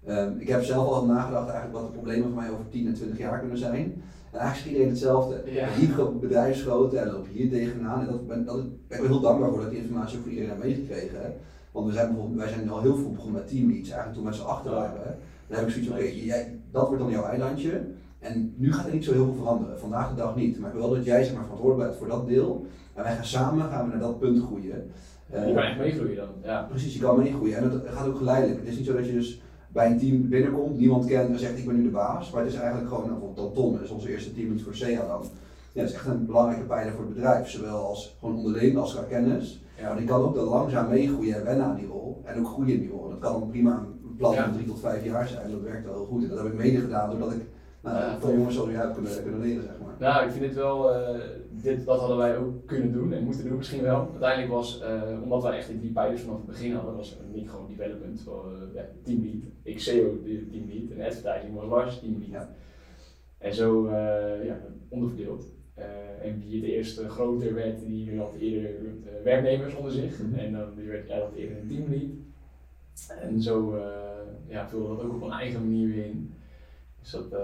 [0.09, 2.95] um, ik heb zelf al nagedacht eigenlijk wat de problemen van mij over 10 en
[2.95, 4.03] 20 jaar kunnen zijn.
[4.31, 5.43] En eigenlijk is iedereen hetzelfde.
[5.45, 5.69] Ja.
[5.69, 8.01] Hier bedrijfsgrootte en loop hier tegenaan.
[8.01, 10.51] En dat, ben, dat ik ben heel dankbaar voor dat die informatie ook voor iedereen
[10.51, 11.21] heb meegekregen.
[11.21, 11.29] Hè.
[11.73, 14.35] Want we zijn bijvoorbeeld, wij zijn al heel vroeg begonnen met teamleads, eigenlijk toen met
[14.35, 15.19] z'n achter waren.
[15.47, 17.81] Dan heb ik zoiets van, oké, okay, dat wordt dan jouw eilandje.
[18.25, 20.59] En nu gaat er niet zo heel veel veranderen, vandaag de dag niet.
[20.59, 22.67] Maar ik wil wel dat jij zeg maar, verantwoordelijk bent voor dat deel.
[22.95, 24.91] En wij gaan samen gaan we naar dat punt groeien.
[25.31, 26.29] je kan echt meegroeien dan.
[26.43, 26.67] Ja.
[26.71, 27.57] Precies, je kan meegroeien.
[27.57, 28.59] En dat gaat ook geleidelijk.
[28.61, 31.59] Het is niet zo dat je dus bij een team binnenkomt, niemand kent en zegt
[31.59, 32.31] ik ben nu de baas.
[32.31, 35.23] Maar het is eigenlijk gewoon, nou, bijvoorbeeld Tom is onze eerste teamlead voor SEA dan.
[35.73, 38.95] Ja, dat is echt een belangrijke pijler voor het bedrijf, zowel als gewoon onderling als
[38.95, 39.63] qua kennis.
[39.79, 39.89] Ja.
[39.89, 42.75] Maar die kan ook dan langzaam meegroeien en wennen aan die rol en ook groeien
[42.75, 43.09] in die rol.
[43.09, 46.05] Dat kan prima een plan van drie tot vijf jaar zijn, dat werkt wel heel
[46.05, 46.23] goed.
[46.23, 47.41] En dat heb ik mede gedaan doordat ik
[47.85, 49.95] nou, ja, van jongens zoals jij kunnen, kunnen leren, zeg maar.
[49.99, 53.45] Nou, ik vind dit wel, uh, dit, dat hadden wij ook kunnen doen en moeten
[53.49, 54.09] doen misschien wel.
[54.11, 57.51] Uiteindelijk was, uh, omdat wij echt die drie pijlers vanaf het begin hadden, was niet
[57.51, 62.31] gewoon development, uh, ja, teamlead, ik SEO teamlead en advertising was Lars teamlead.
[62.31, 62.55] Ja.
[63.39, 63.91] En zo
[64.43, 65.45] ja, onderverdeeld.
[66.23, 68.71] en wie het eerst groter werd, die had eerder
[69.25, 70.19] werknemers onder zich.
[70.19, 70.39] Mm -hmm.
[70.39, 72.11] En dan die werd, ja, dat eerder een teamlead.
[73.21, 73.79] En zo
[74.47, 76.35] ja, vulde dat ook op een eigen manier weer in.
[77.05, 77.39] Dus dat, uh,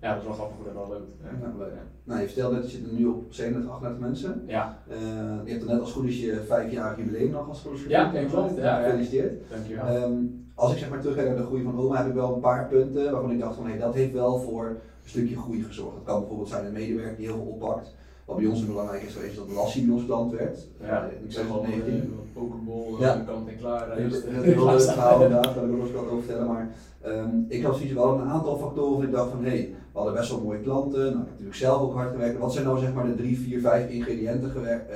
[0.00, 1.10] ja, dat is wel grappig hoe dat wel loopt.
[1.22, 1.52] Ja.
[1.58, 1.72] leuk.
[2.04, 4.42] Nou, je vertelde net, je zit nu op 37, 38 mensen.
[4.46, 4.78] Ja.
[4.90, 4.96] Uh,
[5.44, 8.56] je hebt er net als goed is je vijfjarig jubileum nog als goed Ja, klopt.
[8.56, 9.34] Ja, Gefeliciteerd.
[9.50, 10.02] Dankjewel.
[10.02, 12.40] Um, als ik zeg maar terugkijk naar de groei van Oma, heb ik wel een
[12.40, 15.62] paar punten waarvan ik dacht van, hé, hey, dat heeft wel voor een stukje groei
[15.62, 15.94] gezorgd.
[15.94, 17.94] Dat kan bijvoorbeeld zijn een medewerker die heel veel oppakt.
[18.32, 20.58] Wat bij ons belangrijk is geweest, dat Lassie bij ons klant werd.
[20.80, 22.14] Ja, uh, in 2019.
[22.32, 23.22] Pokeball, ja.
[23.26, 23.88] kant en klaar.
[23.88, 26.46] Dat is een heel leuk verhaal inderdaad, daar wil ik ook wat over vertellen.
[26.46, 26.68] Maar
[27.06, 29.98] um, ik had zoiets wel een aantal factoren en ik dacht van hé, hey, we
[29.98, 30.98] hadden best wel mooie klanten.
[30.98, 32.38] Nou, ik heb natuurlijk zelf ook hard gewerkt.
[32.38, 34.50] Wat zijn nou zeg maar de drie, vier, vijf ingrediënten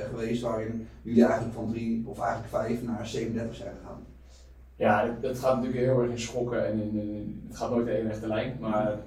[0.09, 3.99] geweest waarin jullie eigenlijk van drie of eigenlijk vijf naar 37 zijn gegaan?
[4.75, 7.93] Ja, het, gaat natuurlijk heel erg in schokken en in, in, het gaat nooit in
[7.93, 8.57] één rechte lijn.
[8.59, 8.97] Maar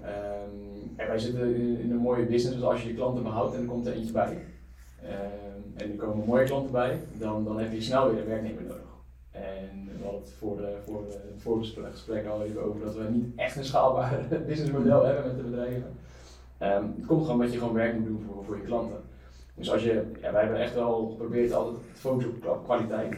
[1.06, 3.86] wij zitten in, een mooie business, dus als je je klanten behoudt en er komt
[3.86, 4.44] er eentje bij.
[5.02, 8.62] Um, en er komen mooie klanten bij, dan, dan heb je snel weer een werknemer
[8.62, 8.88] nodig.
[9.30, 10.76] En we hadden het voor, de,
[11.36, 15.42] voor gesprek al even over dat we niet echt een schaalbaar businessmodel hebben met de
[15.42, 15.96] bedrijven.
[16.62, 19.00] Um, het komt gewoon omdat je gewoon werk moet doen voor, voor je klanten.
[19.54, 23.16] Dus als je, ja, wij hebben echt wel geprobeerd altijd te focussen op kwaliteit.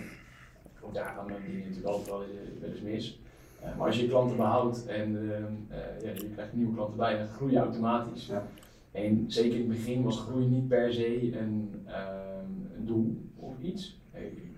[0.80, 2.22] Want daar gaan dingen natuurlijk altijd wel
[2.70, 3.21] eens mis.
[3.62, 6.96] Uh, maar als je je klanten behoudt en uh, uh, ja, je krijgt nieuwe klanten
[6.96, 8.26] bij, dan groei je automatisch.
[8.26, 8.46] Ja.
[8.92, 13.54] En zeker in het begin was groei niet per se een, ehm, een doel of
[13.60, 14.00] iets.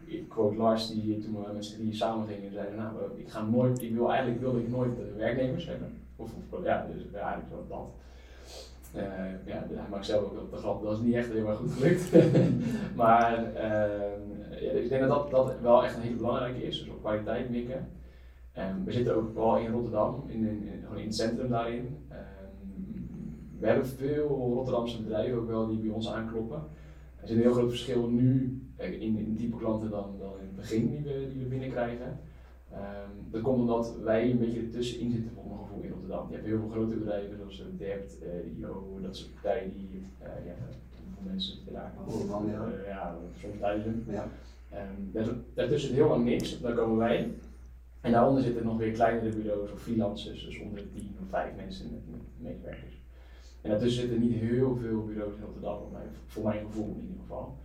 [0.05, 3.43] Ik quote Lars, die toen we met z'n drieën samen gingen, zeiden: Nou, ik ga
[3.43, 5.93] nooit, ik wil eigenlijk wilde ik nooit werknemers hebben.
[6.17, 7.93] Of, of ja, dus eigenlijk zo dat.
[8.97, 9.03] Uh,
[9.47, 12.13] ja, hij maakt zelf ook de grap, dat is niet echt heel erg goed gelukt.
[13.03, 16.89] maar uh, ja, ik denk dat, dat dat wel echt een hele belangrijke is, dus
[16.89, 17.89] op kwaliteit mikken.
[18.59, 20.63] Um, we zitten ook wel in Rotterdam, in, in,
[20.97, 21.87] in het centrum daarin.
[22.11, 23.09] Um,
[23.59, 26.63] we hebben veel Rotterdamse bedrijven ook wel die bij ons aankloppen.
[27.21, 30.57] Er zit een heel groot verschil nu in, in type klanten dan, dan in het
[30.57, 32.19] begin die we, die we binnenkrijgen.
[32.73, 36.27] Um, dat komt omdat wij een beetje ertussenin zitten voor mijn gevoel in Rotterdam.
[36.29, 39.89] Je hebt heel veel grote bedrijven zoals uh, Debt, uh, IO, dat soort partijen die,
[40.23, 40.55] uh, ja,
[41.05, 41.93] hoeveel mensen daar?
[42.07, 42.67] Oh, man, ja.
[42.67, 44.05] Uh, ja, soms duizend.
[44.11, 44.29] Ja.
[44.73, 47.31] Um, daartussen heel lang niks, dan komen wij.
[48.05, 51.57] En daaronder zitten nog weer kleinere bureaus of freelancers, dus onder de 10 of 5
[51.57, 53.03] mensen met, medewerkers.
[53.61, 57.01] En daartussen zitten niet heel veel bureaus in Rotterdam, voor, mij, voor mijn gevoel in
[57.01, 57.57] ieder geval.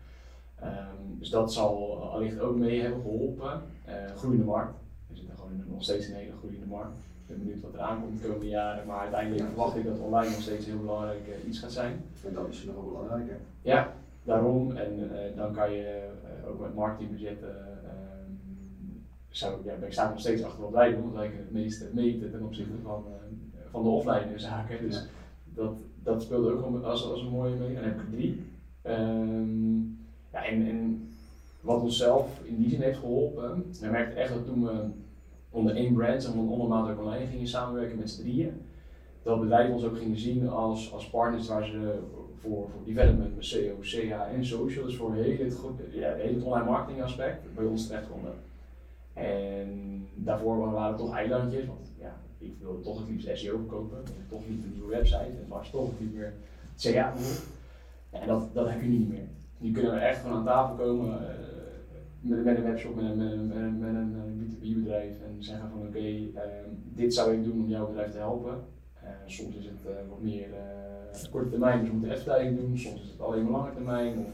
[0.63, 3.61] Um, dus dat zal allicht ook mee hebben geholpen.
[3.87, 4.79] Uh, groeiende markt.
[5.07, 6.97] We zitten gewoon in, nog steeds een hele groeiende markt.
[6.97, 10.31] Ik ben benieuwd wat er aankomt de komende jaren, maar uiteindelijk verwacht ik dat online
[10.31, 12.03] nog steeds heel belangrijk uh, iets gaat zijn.
[12.25, 13.37] En dat is nog wel belangrijker.
[13.61, 14.77] Ja, daarom.
[14.77, 16.09] En uh, dan kan je
[16.47, 17.78] ook met marketingbudgetten ehm,
[19.29, 21.89] zou, ja, ik sta nog steeds achter wat wij doen, want wij kunnen het meeste
[21.91, 23.03] meten ten opzichte van,
[23.71, 24.81] van de offline zaken.
[24.81, 25.05] Dus
[25.43, 27.67] dat, dat speelde ook als, als een mooie mee.
[27.67, 28.43] En dan heb ik drie.
[28.83, 29.97] Um,
[30.31, 31.09] ja, en, en
[31.61, 34.85] wat ons zelf in die zin heeft geholpen, we merkten echt dat toen we
[35.49, 38.61] onder één brand, zeg maar ondermaat online gingen samenwerken met z'n drieën,
[39.23, 41.99] dat bedrijven ons ook gingen zien als, als partners waar ze
[42.39, 45.57] voor, voor development met SEO, CA en social, dus voor heel het,
[45.91, 48.33] ja, heel het online marketing aspect, bij ons terecht konden.
[49.19, 53.97] En daarvoor waren het toch eilandjes, want ja, ik wilde toch het liefst SEO verkopen,
[54.29, 56.33] toch niet een nieuwe website, en het was toch niet meer
[56.77, 57.13] CA
[58.11, 59.27] En dat, dat heb je niet meer.
[59.57, 61.21] Nu kunnen we echt gewoon aan tafel komen
[62.21, 65.69] uh, met, een webshop, met een, met met een, met een B2B bedrijf en zeggen
[65.69, 66.41] van oké, uh,
[66.83, 68.57] dit zou ik doen om jouw bedrijf te helpen.
[69.25, 70.47] Soms is het wat meer
[71.31, 74.31] korte termijn, dus we moeten advertising doen, soms is het alleen maar lange termijn, of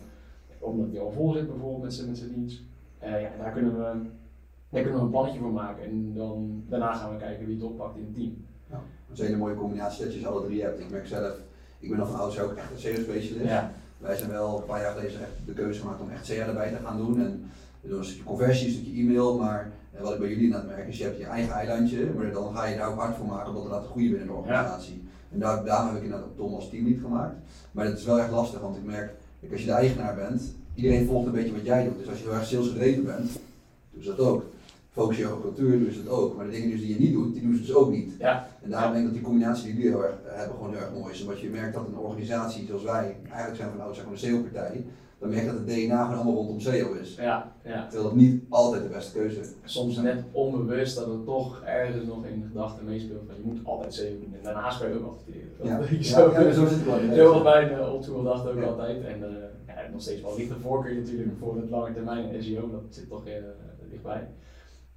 [0.59, 2.61] omdat die al vol zit bijvoorbeeld met zijn dienst.
[2.99, 4.09] ja, daar kunnen we
[4.75, 7.63] daar kunnen we een plannetje voor maken en dan, daarna gaan we kijken wie het
[7.63, 8.45] oppakt in het team.
[8.69, 10.79] Ja, dat is een hele mooie combinatie dat je ze alle drie hebt.
[10.79, 11.33] Ik merk zelf,
[11.79, 13.49] ik ben al van oudsher ook echt een SEO-specialist.
[13.49, 13.71] Ja.
[13.97, 16.69] Wij zijn wel een paar jaar geleden echt de keuze gemaakt om echt CR erbij
[16.69, 17.19] te gaan doen.
[17.19, 20.49] En we doen een stukje conversie, een stukje e-mail, maar eh, wat ik bij jullie
[20.49, 23.15] net merk is, je hebt je eigen eilandje, maar dan ga je daar ook hard
[23.15, 25.03] voor maken, omdat er dat een goede binnen de organisatie.
[25.31, 27.35] En daar, daarom heb ik inderdaad Tom als teamlead gemaakt.
[27.71, 29.13] Maar dat is wel echt lastig, want ik merk,
[29.51, 31.97] als je de eigenaar bent, iedereen volgt een beetje wat jij doet.
[31.97, 33.31] Dus als je heel erg salesgedreven bent,
[33.91, 34.43] doe ze dat ook
[34.95, 36.35] focus je op cultuur, doen ze het ook.
[36.35, 38.15] Maar de dingen die je niet doet, die doen ze dus ook niet.
[38.19, 38.47] Ja.
[38.61, 40.81] En daarom denk ik dat die combinatie die jullie heel erg eh, hebben gewoon heel
[40.81, 41.21] erg mooi is.
[41.21, 44.85] Omdat je merkt dat een organisatie zoals wij, eigenlijk zijn van oudsher van een SEO-partij,
[45.19, 47.15] dan merk je dat het DNA gewoon allemaal rondom SEO is.
[47.15, 47.83] Ja, ja.
[47.83, 49.53] Terwijl dat niet altijd de beste keuze is.
[49.63, 53.59] Soms net onbewust dat het toch ergens nog in de gedachte meespeelt van je moet
[53.63, 54.33] altijd SEO doen.
[54.33, 55.49] En daarnaast kan je ook adverteren.
[55.63, 56.03] Ja.
[56.03, 57.15] zo, ja, zo zit het wel.
[57.15, 59.03] Zo was mijn uh, dacht ook altijd.
[59.03, 59.27] En uh,
[59.67, 63.27] ja, nog steeds wel lichte voorkeur natuurlijk voor het lange termijn SEO, dat zit toch
[63.27, 63.33] uh,
[63.89, 64.27] dichtbij.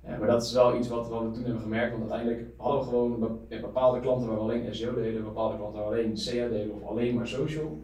[0.01, 2.87] Maar dat is wel iets wat, wat, we toen hebben gemerkt, want uiteindelijk hadden we
[2.87, 6.75] gewoon bepaalde klanten waar we alleen SEO deden, bepaalde klanten waar we alleen CA deden
[6.75, 7.79] of alleen maar social.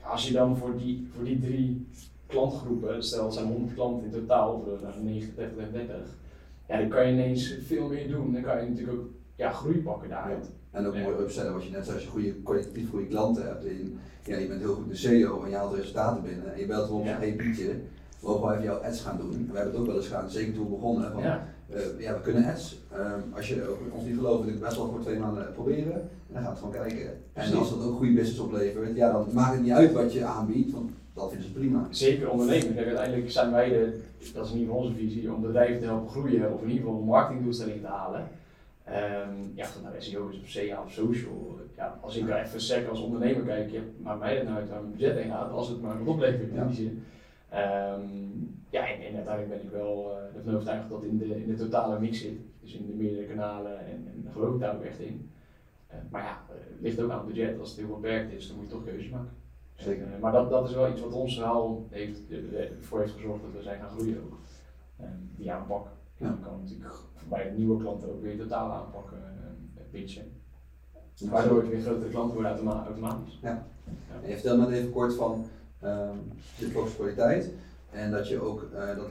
[0.00, 1.86] Ja, als je dan voor die, voor die drie
[2.26, 5.96] klantgroepen, stel het zijn 100 klanten in totaal, of 90, 30, 30,
[6.68, 8.32] ja, dan kan je ineens veel meer doen.
[8.32, 10.50] Dan kan je natuurlijk ook ja, groei pakken daaruit.
[10.70, 13.64] En ook mooi upsellen, wat je net zei, als je goede, kwalitatief goede klanten hebt
[13.64, 16.66] en ja, je bent heel goed de SEO en je haalt resultaten binnen en je
[16.66, 17.18] belt gewoon op ja.
[17.36, 17.80] Pietje,
[18.22, 19.30] we even jouw ads gaan doen.
[19.50, 21.12] We hebben het ook wel eens gedaan, zeker toen we begonnen.
[21.12, 21.46] Van, ja.
[21.74, 22.78] Uh, ja, we kunnen ads.
[22.94, 25.94] Um, als je ons niet gelooft, ik best wel voor twee maanden proberen.
[25.94, 27.20] En dan gaan we gewoon kijken.
[27.32, 30.24] En als dat ook goede business oplevert, ja, dan maakt het niet uit wat je
[30.24, 31.86] aanbiedt, want dat vinden ze prima.
[31.90, 32.74] Zeker ondernemen.
[32.74, 34.00] Kijk, uiteindelijk zijn wij de,
[34.34, 36.84] dat is in ieder geval onze visie, om bedrijven te helpen groeien of in ieder
[36.84, 38.28] geval marketingdoelstellingen te halen.
[38.88, 41.58] Um, ja, of dat nou SEO is of CA of social.
[41.76, 44.68] Ja, als ik daar even sec als ondernemer kijk, ja, maakt mij dat nou uit
[44.68, 47.04] waar mijn budget heen gaat, als het maar oplevert in die zin.
[47.52, 51.46] Um, ja, en, en, uiteindelijk ben ik wel uh, ervan overtuigd dat in de, in
[51.46, 52.40] de totale mix zit.
[52.60, 55.30] Dus in de meerdere kanalen en, en daar geloof ik daar ook echt in.
[55.90, 57.58] Uh, maar ja, het ligt ook aan het budget.
[57.58, 59.30] Als het heel beperkt is, dan moet je toch keuzes maken.
[59.74, 60.06] Zeker.
[60.06, 62.20] En, uh, maar dat, dat is wel iets wat ons verhaal heeft,
[62.78, 64.38] ervoor heeft gezorgd dat we zijn gaan groeien ook.
[65.00, 65.86] Um, die aanpak.
[66.16, 66.26] Ja.
[66.26, 66.94] Dan kan natuurlijk
[67.28, 69.18] bij de nieuwe klanten ook weer totaal aanpakken,
[69.90, 70.32] pitchen.
[71.30, 73.38] Waardoor het weer grotere klanten worden automatisch.
[73.42, 73.66] Ja.
[73.84, 74.20] ja.
[74.22, 75.44] En je vertelde net even kort van
[75.84, 77.50] um, de kwaliteit.
[77.90, 79.08] En dat je ook, uh, dat,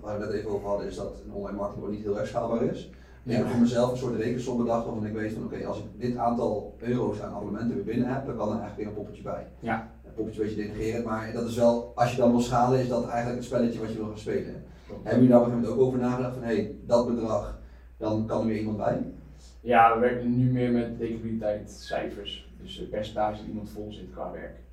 [0.00, 2.62] waar we het even over hadden, is dat een online marketing niet heel erg schaalbaar
[2.62, 2.90] is.
[3.22, 5.84] Ik heb voor mezelf een soort rekensom bedacht waarvan ik weet van oké, als ik
[5.96, 9.22] dit aantal euro's aan abonnementen weer binnen heb, dan kan er eigenlijk weer een poppetje
[9.22, 9.46] bij.
[9.60, 9.90] Ja.
[10.04, 12.88] Een poppetje een beetje denigreren, maar dat is wel, als je dan wil schalen, is
[12.88, 14.64] dat eigenlijk een spelletje wat je wil gaan spelen.
[14.86, 17.58] Hebben jullie daar op een gegeven moment ook over nagedacht van hé, hey, dat bedrag,
[17.96, 19.12] dan kan er weer iemand bij?
[19.60, 24.63] Ja, we werken nu meer met cijfers, dus percentage die iemand vol zit qua werk.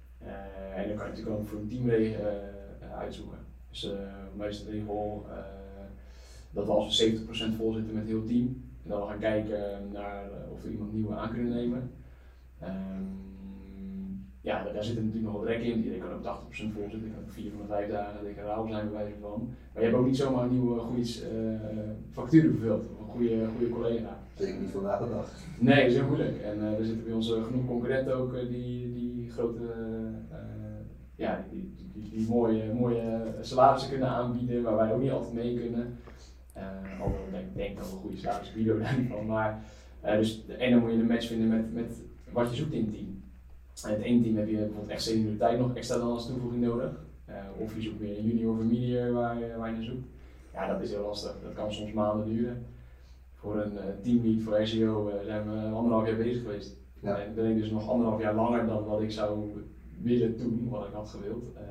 [0.61, 3.37] Uh, en dan kan je natuurlijk ook voor een team uh, uitzoeken.
[3.69, 3.91] Dus uh,
[4.35, 5.25] meestal de regel
[6.51, 7.19] dat we als we
[7.51, 11.13] 70% vol zitten met heel team, en dan gaan kijken naar of we iemand nieuw
[11.13, 11.91] aan kunnen nemen.
[12.63, 13.21] Um,
[14.41, 15.77] ja, daar, daar zit natuurlijk nog wat rek in.
[15.77, 18.67] Iedereen kan ook 80% vol zitten, ik kan ook 4 van de 5 dagen declaraal
[18.67, 19.49] zijn bij wijze van.
[19.73, 21.05] Maar je hebt ook niet zomaar een nieuwe goede
[22.11, 24.19] factuur vervuld, of een goede, goede collega.
[24.35, 25.31] Zeker niet vandaag de dag.
[25.59, 26.41] Nee, dat is heel moeilijk.
[26.41, 29.63] En er zitten bij ons genoeg concurrenten ook die, die grote
[31.21, 35.59] ja, die, die, die, mooie, mooie salarissen kunnen aanbieden waar wij ook niet altijd mee
[35.59, 35.97] kunnen.
[36.57, 39.25] Uh, alhoewel ik denk, denk dat we een goede salaris bieden daar niet van.
[39.25, 39.63] Maar,
[40.05, 42.83] uh, dus, en dan moet je een match vinden met, met wat je zoekt in
[42.83, 43.23] het team.
[43.83, 46.91] En het ene team heb je bijvoorbeeld echt senioriteit nog extra dan als toevoeging nodig.
[47.29, 49.83] Uh, of je zoekt meer een junior of een medior waar, je, waar je naar
[49.83, 50.07] zoekt.
[50.53, 51.35] Ja, dat is heel lastig.
[51.43, 52.65] Dat kan soms maanden duren.
[53.35, 56.77] Voor een teamlead voor SEO zijn we anderhalf jaar bezig geweest.
[57.01, 57.19] Ja.
[57.19, 59.51] En ben ik dus nog anderhalf jaar langer dan wat ik zou
[60.03, 61.43] willen doen wat ik had gewild.
[61.53, 61.61] Uh,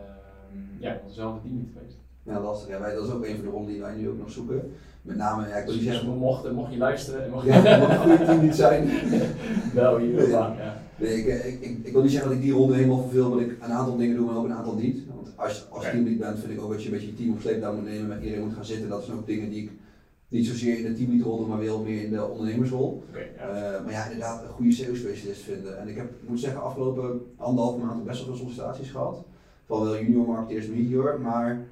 [0.78, 1.96] ja, ik was zelf het team niet geweest.
[2.22, 2.68] Ja, lastig.
[2.68, 4.72] Ja, wij, dat is ook een van de rollen die wij nu ook nog zoeken.
[5.02, 6.18] Met name, ja, ik wil niet dus zeggen...
[6.18, 7.52] Mocht, mocht je luisteren en mocht je...
[7.52, 8.88] Ja, mocht goede team niet zijn.
[9.74, 10.76] Wel, hier nee, ja.
[10.96, 13.40] Nee, ik, ik, ik, ik, wil niet zeggen dat ik die ronde helemaal verveel, maar
[13.40, 14.98] ik een aantal dingen doe, maar ook een aantal niet.
[15.14, 15.90] Want als, als okay.
[15.90, 18.08] teamlead bent, vind ik ook dat je een beetje je team op sleeptouw moet nemen,
[18.08, 18.88] met iedereen moet gaan zitten.
[18.88, 19.70] Dat zijn ook dingen die ik
[20.30, 23.02] niet zozeer in de teamleadrol, maar wel meer in de ondernemersrol.
[23.08, 23.76] Okay, ja.
[23.78, 25.80] Uh, maar ja, inderdaad, een goede SEO-specialist vinden.
[25.80, 29.24] En ik heb, ik moet zeggen, afgelopen anderhalve maand best wel veel sollicitaties gehad.
[29.66, 31.66] Van wel junior marketeers, medior, maar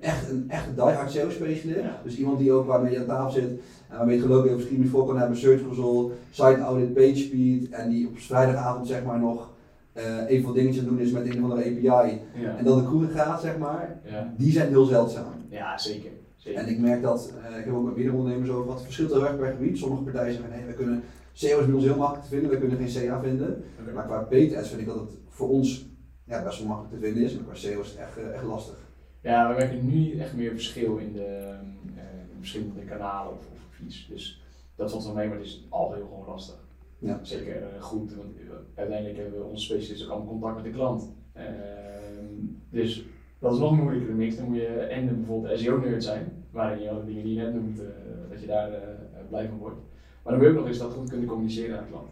[0.00, 1.80] echt een echte diehard SEO-specialist.
[1.80, 2.00] Ja.
[2.04, 3.50] Dus iemand die ook waarmee je aan tafel zit
[3.88, 7.70] en waarmee je geloof over screen voor kan hebben, Search Console, Site Audit, Page Speed
[7.70, 9.52] en die op vrijdagavond zeg maar nog
[9.96, 12.56] uh, even wat dingetjes doen is met een of andere API ja.
[12.56, 14.00] en dan de kroeg gaat, zeg maar,
[14.36, 15.32] die zijn heel zeldzaam.
[15.48, 16.10] Ja, zeker.
[16.44, 16.60] Zeker.
[16.60, 19.12] En ik merk dat, uh, ik heb ook met meerdere ondernemers over gehad, het verschilt
[19.12, 19.78] heel erg per gebied.
[19.78, 21.02] Sommige partijen zeggen, nee, we kunnen,
[21.32, 23.64] SEO is bij ons heel makkelijk te vinden, we kunnen geen CA vinden.
[23.80, 23.94] Okay.
[23.94, 25.86] Maar qua PTS vind ik dat het voor ons
[26.24, 28.44] ja, best wel makkelijk te vinden is, maar qua SEO is het echt, uh, echt
[28.44, 28.76] lastig.
[29.20, 31.54] Ja, we merken nu echt meer verschil in de
[32.38, 33.62] verschillende kanalen of, of.
[34.08, 34.42] Dus
[34.76, 36.64] dat mee, maar het is al heel gewoon lastig.
[36.98, 37.20] Ja.
[37.22, 38.32] Zeker goed, want
[38.74, 41.12] uiteindelijk hebben we onze specialisten ook allemaal contact met de klant.
[41.36, 41.42] Uh,
[42.70, 43.04] dus
[43.44, 44.36] dat is nog een moeilijkere mix.
[44.36, 47.80] Dan moet je en bijvoorbeeld SEO-nerd zijn, waarin je alle dingen die je net noemt,
[47.80, 47.86] uh,
[48.30, 48.70] dat je daar
[49.28, 49.80] blij van wordt.
[50.22, 52.08] Maar dan moet ook nog eens dat goed kunnen communiceren aan de klant.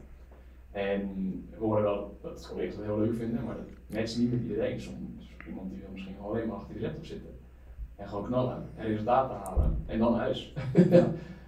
[0.71, 1.01] En
[1.51, 4.81] we horen wel dat collega's dat heel leuk vinden, maar dat matcht niet met iedereen.
[4.81, 4.97] Soms
[5.47, 7.31] iemand die wil misschien alleen maar achter die laptop zitten.
[7.97, 10.53] En gewoon knallen en resultaten halen en dan huis.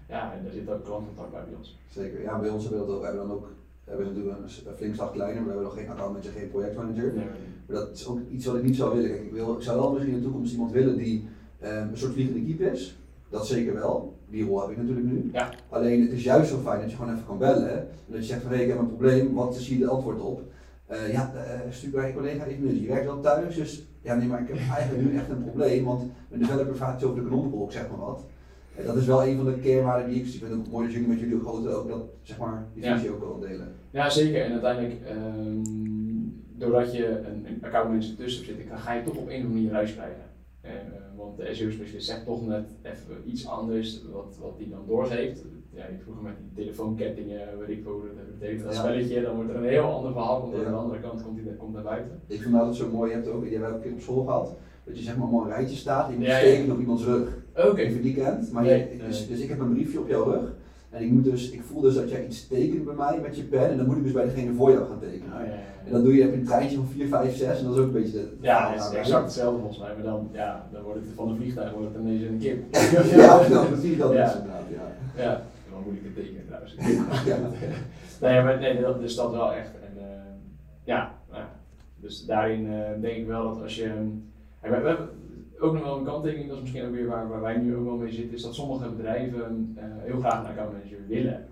[0.09, 0.33] Ja.
[0.33, 1.79] en daar zit ook klantcontact bij bij ons.
[1.89, 3.49] Zeker, ja, bij ons hebben we, dat, we hebben dan ook
[3.85, 7.13] we hebben natuurlijk een flink slag kleiner, maar we hebben nog geen accountmanager, geen projectmanager.
[7.15, 7.25] Nee,
[7.67, 9.11] Maar dat is ook iets wat ik niet zou willen.
[9.11, 11.29] Kijk, ik, wil, ik zou wel misschien in de toekomst iemand willen die
[11.65, 12.99] um, een soort vliegende keep is.
[13.29, 14.17] Dat zeker wel.
[14.31, 15.31] Die rol heb ik natuurlijk nu.
[15.33, 15.51] Ja.
[15.69, 17.71] Alleen het is juist zo fijn dat je gewoon even kan bellen.
[17.71, 20.21] En dat je zegt van hé, ik heb een probleem, wat is hier de antwoord
[20.21, 20.43] op?
[20.91, 22.81] Uh, ja, uh, stuur bij je collega even nu.
[22.81, 25.85] Je werkt wel thuis, dus ja nee, maar ik heb eigenlijk nu echt een probleem,
[25.85, 28.25] want een developer vraagt iets over de knoppenbolk, zeg maar wat.
[28.77, 30.85] En dat is wel een van de kernwaarden die ik, ik vind het ook mooi
[30.85, 33.75] dat jullie met jullie grote ook dat, zeg maar, die visie ook wel delen.
[33.91, 34.43] Ja, zeker.
[34.43, 39.27] En uiteindelijk, um, doordat je een, een accountmanager tussen zit, dan ga je toch op
[39.27, 40.23] een of andere manier ruis krijgen.
[40.65, 40.71] Uh,
[41.17, 45.85] want de SEO-specialist zegt toch net even iets anders wat, wat die dan doorgeeft ja,
[46.03, 50.13] vroeger met die telefoonkettingen, weet ik dat dat spelletje, dan wordt er een heel ander
[50.13, 52.21] verhaal, want aan de andere kant komt, die, komt naar buiten.
[52.27, 53.97] Ik vind dat het zo mooi, je hebt ook, die hebben we ook een keer
[53.97, 56.73] op school gehad, dat je zeg maar een rijtje staat en je moet ja, steken
[56.73, 57.44] op iemands rug.
[57.57, 57.69] Oké.
[57.69, 57.85] Okay.
[57.85, 60.53] Even die kent, maar je, dus, dus ik heb een briefje op jouw rug
[60.91, 63.43] en ik, moet dus, ik voel dus dat jij iets tekent bij mij met je
[63.43, 65.33] pen en dan moet ik dus bij degene voor jou gaan tekenen.
[65.33, 65.53] Oh, ja,
[65.85, 67.81] en dan doe je, heb je een treintje van 4, 5, 6 en dat is
[67.81, 70.83] ook een beetje de, Ja, het is exact hetzelfde volgens mij, maar dan, ja, dan
[70.83, 72.75] wordt het van een vliegtuig wordt het ineens een kip.
[73.17, 75.23] ja, dan precies dat is inderdaad, ja.
[75.23, 76.75] ja wel moeilijk te tekenen trouwens.
[77.27, 77.39] ja.
[78.27, 79.71] nee, maar nee, dat is dat wel echt.
[79.87, 80.05] En, uh,
[80.85, 81.43] ja, nou,
[81.97, 83.89] dus daarin uh, denk ik wel dat als je.
[84.61, 85.09] We, we, hebben
[85.65, 87.85] ook nog wel een kanttekening, dat is misschien ook weer waar, waar wij nu ook
[87.85, 91.47] wel mee zitten, is dat sommige bedrijven heel graag een accountmanager willen.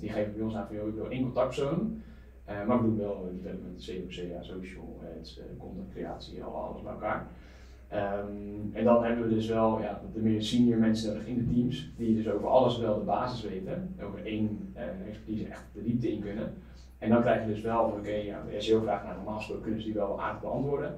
[0.00, 2.02] Die geven bij ons aan van, ik wil één contactpersoon.
[2.48, 7.26] Uh, maar we doen wel development, COC, social, ads, content creatie, alles bij elkaar.
[7.92, 11.54] Um, en dan hebben we dus wel ja, de meer senior mensen nodig in de
[11.54, 15.82] teams, die dus over alles wel de basis weten, over één uh, expertise echt de
[15.82, 16.52] diepte in kunnen.
[16.98, 19.80] En dan krijg je dus wel, oké, okay, ja, de SEO-vraag, nou, normaal gesproken kunnen
[19.80, 20.94] ze die wel aardig beantwoorden.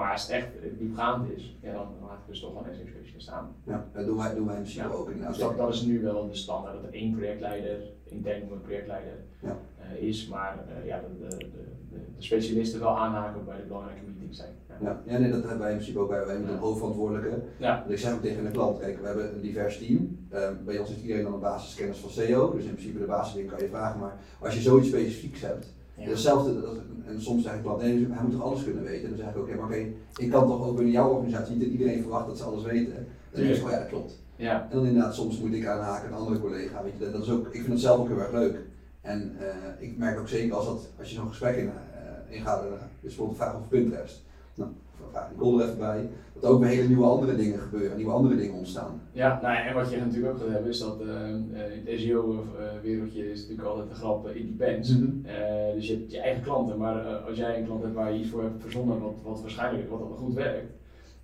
[0.00, 3.54] Maar als het echt diepgaand is, ja, dan laat ik dus toch een SEO-specialist staan.
[3.64, 5.26] Ja, dat doen wij, doen wij misschien ja, ook.
[5.28, 9.12] Dus dat, dat, is nu wel de standaard, dat er één projectleider, intern een projectleider
[9.42, 9.56] ja.
[9.80, 11.46] uh, is, maar uh, ja, de, de, de,
[11.90, 14.52] de, specialisten wel aanhaken bij de belangrijke meetings zijn.
[14.80, 17.42] Ja, ja nee, dat hebben wij in principe ook bij, wij met een hoofdverantwoordelijke.
[17.56, 17.84] Ja.
[17.88, 20.18] ik zeg ook tegen de klant, kijk, we hebben een divers team.
[20.34, 23.50] Um, bij ons heeft iedereen dan een basiskennis van SEO, dus in principe de basisdingen
[23.50, 25.66] kan je vragen, maar als je zoiets specifieks hebt,
[26.04, 26.08] ja.
[26.08, 29.04] hetzelfde, en soms zeg ik klant, nee, hij moet toch alles kunnen weten?
[29.04, 29.86] En dan zeg ik ook, oké, maar oké,
[30.16, 33.06] ik kan toch ook binnen jouw organisatie niet dat iedereen verwacht dat ze alles weten.
[33.30, 34.18] Dan zeg ik, oh ja, dat klopt.
[34.36, 34.66] Ja.
[34.70, 37.46] En dan inderdaad, soms moet ik aanhaken een andere collega, weet je, dat is ook,
[37.46, 38.58] ik vind het zelf ook heel erg leuk.
[39.00, 42.64] En uh, ik merk ook zeker als, dat, als je zo'n gesprek in, uh, ingaat,
[42.64, 44.22] uh, bijvoorbeeld vragen over Pinterest.
[44.54, 44.70] Nou,
[45.10, 48.54] ik er even bij, dat ook weer hele nieuwe andere dingen gebeuren, nieuwe andere dingen
[48.54, 49.00] ontstaan.
[49.12, 53.30] Ja, nou en wat je natuurlijk ook gaat hebben is dat uh, in het SEO-wereldje
[53.30, 54.42] is natuurlijk altijd de grap, uh.
[54.42, 55.22] Mm -hmm.
[55.26, 58.18] uh, dus je hebt je eigen klanten, maar als jij een klant hebt waar je
[58.18, 60.72] iets voor hebt verzonnen wat, wat waarschijnlijk wat dan goed werkt,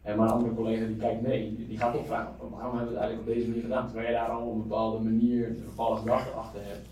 [0.03, 3.01] en maar een andere collega die kijkt nee, die gaat toch vragen, waarom hebben we
[3.01, 3.87] het eigenlijk op deze manier gedaan?
[3.87, 6.87] Terwijl je daar al op een bepaalde manier, een bepaalde gedachte achter hebt.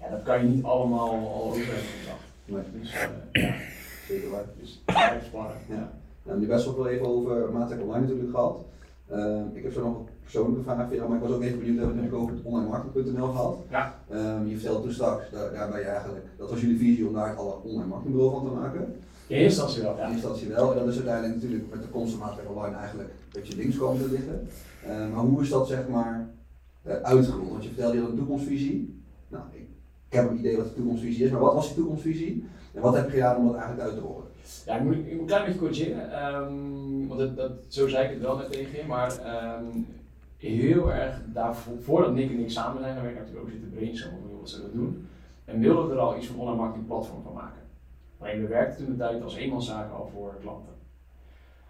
[0.00, 1.84] Ja, dat kan je niet allemaal al overbrengen
[2.44, 2.62] Nee.
[2.80, 3.54] Dus ja,
[4.08, 4.44] zeker waar.
[4.60, 5.56] Dus blijf sparen.
[5.68, 5.92] Ja.
[6.26, 8.64] Nou, nu best wel veel even over Maatwerk Online natuurlijk gehad.
[9.12, 11.58] Uh, ik heb zo nog een persoonlijke vraag voor jou, maar ik was ook even
[11.58, 13.56] benieuwd, we hebben het over het onlinemarketing.nl gehad.
[13.70, 13.94] Ja.
[14.12, 17.14] Um, je vertelde toen straks, daar, daar ben je eigenlijk, dat was jullie visie om
[17.14, 18.80] daar het alle online marketingbureau van te maken.
[19.26, 20.06] In eerste instantie wel, ja.
[20.06, 22.76] In eerste instantie wel, en dat is uiteindelijk natuurlijk met de komst van Maatwerk Online
[22.76, 24.48] eigenlijk een beetje links komen te liggen.
[24.86, 26.28] Uh, maar hoe is dat zeg maar
[26.86, 27.50] uh, uitgerold?
[27.50, 29.02] Want je vertelde je een toekomstvisie.
[29.28, 29.66] Nou, ik,
[30.08, 32.48] ik heb een idee wat de toekomstvisie is, maar wat was die toekomstvisie?
[32.74, 34.25] En wat heb je gedaan om dat eigenlijk uit te rollen?
[34.66, 38.20] Ja, ik moet, ik een klein beetje corrigeren, um, want dat, zo zei ik het
[38.20, 39.12] wel net tegen je, maar
[40.36, 43.70] in heel erg daarvoor, voordat Nick en ik samen zijn gaan werken, natuurlijk ook zitten
[43.70, 45.08] brainstormen van wat zullen we doen.
[45.44, 47.62] En wilden er al iets van online marketing platform van maken.
[48.18, 50.74] Alleen we werkten toen de tijd als eenmanszaken al voor klanten.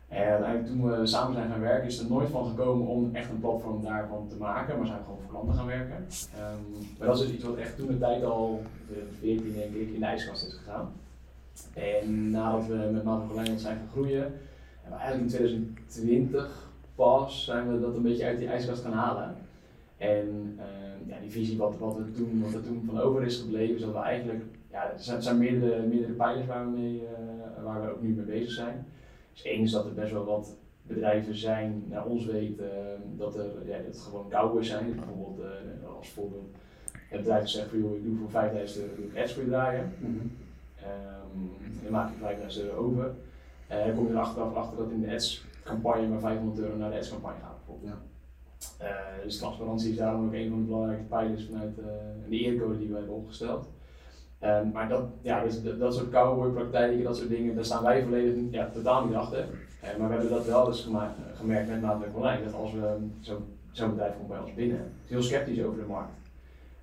[0.09, 3.41] En toen we samen zijn gaan werken, is er nooit van gekomen om echt een
[3.41, 5.97] platform daarvan te maken, maar zijn we gewoon voor klanten gaan werken.
[5.97, 9.75] Um, maar dat is dus iets wat echt toen de tijd al, de 14 denk
[9.75, 10.93] ik, in de ijskast is gegaan.
[11.75, 14.33] En nadat we met Maarten Colijn zijn gaan groeien,
[14.83, 18.93] hebben we eigenlijk in 2020 pas zijn we dat een beetje uit die ijskast gaan
[18.93, 19.37] halen.
[19.97, 23.41] En uh, ja, die visie wat, wat, we toen, wat er toen van over is
[23.41, 27.03] gebleven, is dat we eigenlijk, ja, er zijn, zijn meerdere, meerdere pijlers waar we, mee,
[27.03, 28.87] uh, waar we ook nu mee bezig zijn.
[29.33, 33.37] Dus één is dat er best wel wat bedrijven zijn, naar ons weten, uh, dat
[33.37, 34.95] er ja, dat gewoon cowboys zijn.
[34.95, 36.51] Bijvoorbeeld uh, als voorbeeld
[36.93, 39.93] het bedrijf zegt van joh, ik doe voor 5000 euro ads voor je draaien.
[40.01, 40.31] -hmm.
[41.83, 43.15] Dan maak je 5000 euro over.
[43.67, 46.77] En dan kom je er achteraf achter dat in de ads campagne maar 500 euro
[46.77, 47.57] naar de ads campagne gaat.
[47.57, 47.93] Bijvoorbeeld.
[47.93, 48.15] Ja.
[48.83, 51.85] Uh, dus transparantie is daarom ook een van de belangrijke pijlers vanuit uh,
[52.29, 53.69] de eercode die we hebben opgesteld.
[54.43, 58.03] Um, maar dat, ja, dus dat, dat soort cowboy-praktijken, dat soort dingen, daar staan wij
[58.03, 59.47] volledig ja, totaal niet achter.
[59.99, 63.45] Maar we hebben dat wel dus gemaakt, gemerkt met Maatwerk Online, dat als we zo'n
[63.73, 66.26] zo bedrijf komt bij ons binnen, is heel sceptisch over de markt.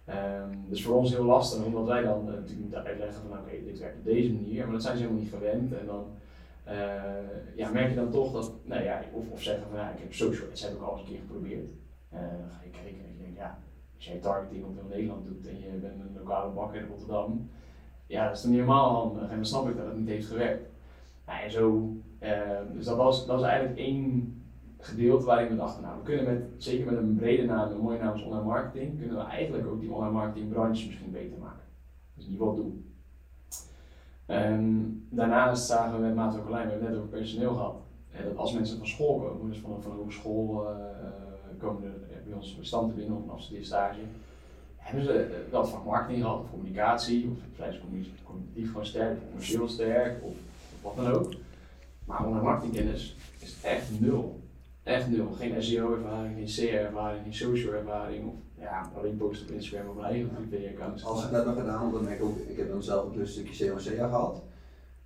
[0.10, 3.80] Um, dus voor ons heel lastig, omdat wij dan natuurlijk moeten uitleggen van oké, dit
[3.80, 5.74] werkt op deze manier, maar dat zijn ze helemaal niet gewend.
[5.74, 6.06] En dan
[6.68, 10.00] uh, ja, merk je dan toch dat, nou ja, of, of zeggen van ja, ik
[10.00, 11.70] heb social ads heb ik al eens een keer geprobeerd.
[12.14, 13.60] Uh, dan ga je kijken en je denkt ja,
[13.96, 17.50] als jij targeting op heel Nederland doet en je bent een lokale bakker in Rotterdam,
[18.08, 20.28] ja, dat is dan niet helemaal handig en dan snap ik dat het niet heeft
[20.28, 20.70] gewerkt.
[21.26, 24.43] Nou, en zo, uh, dus dat was, dat was eigenlijk één
[24.86, 28.00] gedeelte waar ik me dacht, we kunnen met, zeker met een brede naam, een mooie
[28.00, 31.64] naam als online marketing, kunnen we eigenlijk ook die online marketing branche misschien beter maken.
[32.16, 32.94] Dus ieder geval doen.
[34.28, 37.76] Um, daarnaast zagen we met Maat we hebben net over personeel gehad,
[38.24, 40.76] dat als mensen van school komen, dus van, een hogeschool uh,
[41.58, 44.00] komen er bij ons bestand binnen of een afstudeerstage,
[44.76, 47.80] hebben ze wel vak marketing gehad, of communicatie, of zijn ze
[48.24, 51.34] cognitief gewoon sterk, of commercieel sterk, of, of, wat dan ook.
[52.06, 54.43] Maar online marketingkennis is echt nul.
[54.84, 55.32] Echt nul.
[55.32, 60.30] Geen SEO-ervaring, geen CR-ervaring, geen social-ervaring, of ja, alleen posten op Instagram op mijn eigen
[60.50, 61.04] privé-account.
[61.04, 63.70] Als ik dat nog gedaan, dan heb ik ook, ik heb dan zelf een stukje
[63.70, 64.42] COCA gehad.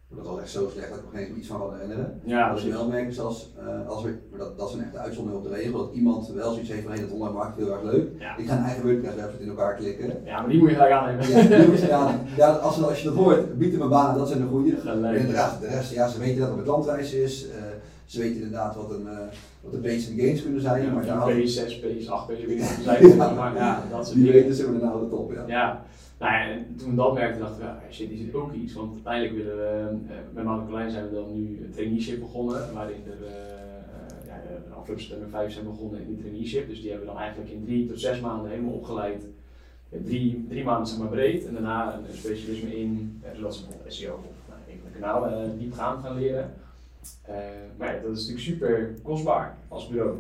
[0.10, 2.22] Dat was echt zo slecht dat ik nog geen iets van kan herinneren.
[2.24, 4.84] Ja, dat je wel merkt, dus als, uh, als er, maar dat, dat is een
[4.84, 7.58] echte uitzondering op de regel, dat iemand wel zoiets heeft van hey, dat online markt
[7.58, 8.10] heel erg leuk.
[8.20, 8.38] Ja.
[8.38, 10.22] Ik ga een eigen WordPress website in elkaar klikken.
[10.26, 11.28] Ja, maar die moet je graag aannemen.
[11.30, 12.20] Ja, die moet je aan.
[12.38, 14.76] Ja, als, als je dat hoort, bieden me banen, dat zijn de goede.
[14.76, 17.46] En de rest, de rest, ja, ze weten dat het een klantreis is.
[17.46, 17.52] Uh,
[18.08, 19.18] ze weten inderdaad wat een, uh,
[19.62, 20.84] wat de basic games kunnen zijn.
[20.84, 23.08] Ja, maar ja, P, 6, P, 8, P, weet niet zijn.
[23.08, 25.44] ja, maar ja, dat Die weten ze nou de top, ja.
[25.48, 25.86] ja.
[26.20, 28.74] Nou ja, en toen we dat merkten dachten we, ja, shit, die zit ook iets.
[28.74, 32.74] Want uiteindelijk willen we, uh, met Maarten Colijn zijn we dan nu een traineeship begonnen,
[32.74, 36.68] waarin er uh, ja, de afgelopen nummer 5 zijn begonnen in die traineeship.
[36.68, 39.24] Dus die hebben we dan eigenlijk in drie tot zes maanden helemaal opgeleid.
[40.06, 44.14] Drie, drie maanden zeg maar breed en daarna een specialisme in, zodat ze bijvoorbeeld SEO
[44.14, 46.54] of nou, een van de kanalen diepgaand gaan leren.
[47.30, 47.36] Uh,
[47.78, 50.18] maar ja, dat is natuurlijk super kostbaar als bureau.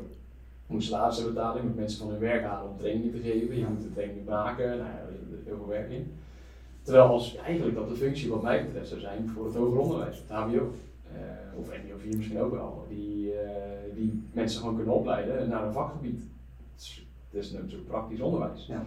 [0.68, 3.58] Je moet salarissen betalen, je moet mensen van hun werk halen om training te geven,
[3.58, 6.14] je moet de training maken, nou ja, er zit heel veel werk in.
[6.82, 10.18] Terwijl als eigenlijk dat de functie wat mij betreft zou zijn voor het hoger onderwijs,
[10.18, 10.74] het HBO.
[11.14, 13.40] Uh, of NBO 4 misschien ook wel, die, uh,
[13.96, 16.22] die mensen gewoon kunnen opleiden naar een vakgebied.
[16.74, 18.66] Het is, het is natuurlijk praktisch onderwijs.
[18.66, 18.86] Ja.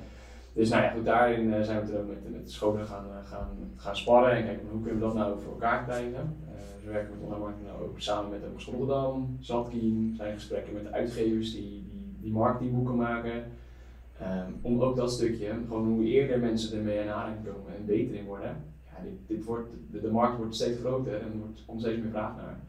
[0.52, 3.96] Dus nou ja, goed, daarin zijn we toen met, met de scholen gaan, gaan, gaan
[3.96, 6.36] sparren en kijken hoe kunnen we dat nou voor elkaar krijgen.
[6.84, 10.82] We werken met online marketing nou ook samen met Hogeschool Rotterdam, Zandkien, zijn gesprekken met
[10.82, 13.44] de uitgevers die, die, die marketingboeken maken.
[14.22, 18.14] Um, om ook dat stukje, gewoon hoe eerder mensen ermee aan aanraking komen en beter
[18.14, 22.00] in worden, ja, dit, dit wordt, de, markt wordt steeds groter en er komt steeds
[22.00, 22.60] meer vraag naar.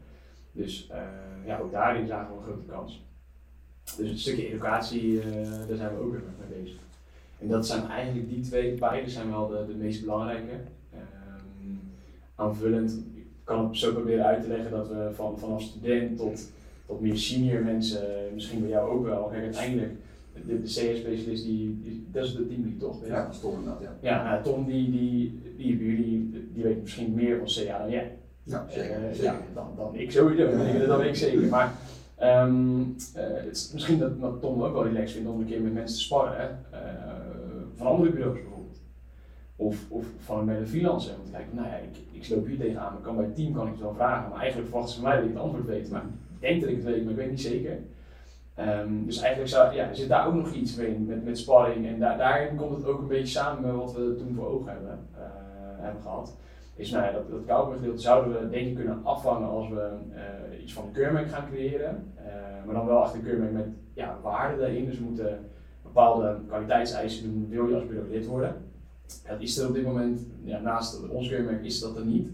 [0.52, 3.04] Dus uh, ja, ook daarin zagen we een grote kans.
[3.96, 5.22] Dus het stukje educatie, uh,
[5.68, 6.80] daar zijn we ook erg mee bezig.
[7.38, 10.52] En dat zijn eigenlijk die twee pijlers zijn wel de, de meest belangrijke.
[10.94, 11.80] Um,
[12.34, 13.04] aanvullend
[13.44, 16.50] kan het zo proberen uit te leggen dat we van, vanaf student tot,
[16.86, 19.92] tot meer senior mensen, misschien bij jou ook wel, kijk uiteindelijk
[20.32, 23.06] de, de CS-specialist, die, die, dat is de teamlead toch?
[23.06, 23.96] Ja, dat is Tom inderdaad, ja.
[24.00, 28.16] Ja, nou, Tom die, die, die, die, die weet misschien meer van CA dan jij.
[28.42, 28.98] Ja, zeker.
[29.00, 29.24] Uh, zeker.
[29.24, 31.48] Ja, dan, dan ik sowieso, dan, dan weet ik zeker.
[31.48, 31.72] Maar
[32.22, 35.60] um, uh, het is misschien dat, dat Tom ook wel relaxed vindt om een keer
[35.60, 36.78] met mensen te sparren, uh,
[37.74, 38.80] van andere bureaus bijvoorbeeld.
[39.56, 42.92] Of, of van bij de freelancer, want kijken, nou ja, ik, ik sloop hier tegenaan,
[42.92, 45.08] maar kan bij het team kan ik het wel vragen, maar eigenlijk verwachten ze van
[45.08, 46.02] mij dat ik het antwoord weet, maar
[46.34, 47.78] ik denk dat ik het weet, maar ik weet niet zeker.
[48.58, 51.86] Um, dus eigenlijk zou, ja, zit daar ook nog iets in met, met sparring.
[51.86, 54.72] En daar, daarin komt het ook een beetje samen met wat we toen voor ogen
[54.72, 55.20] hebben, uh,
[55.76, 56.36] hebben gehad.
[56.76, 59.90] is nou ja, dat, dat koude zouden we denk ik kunnen afvangen als we
[60.62, 62.12] iets van een keurmerk gaan creëren.
[62.64, 64.86] maar dan wel achter een keurmerk met ja, waarde daarin.
[64.86, 65.38] Dus we moeten
[65.82, 68.54] bepaalde kwaliteitseisen doen, wil je als bureau lid worden.
[69.28, 72.28] Dat is er op dit moment, ja, naast ons keurmerk is dat er niet.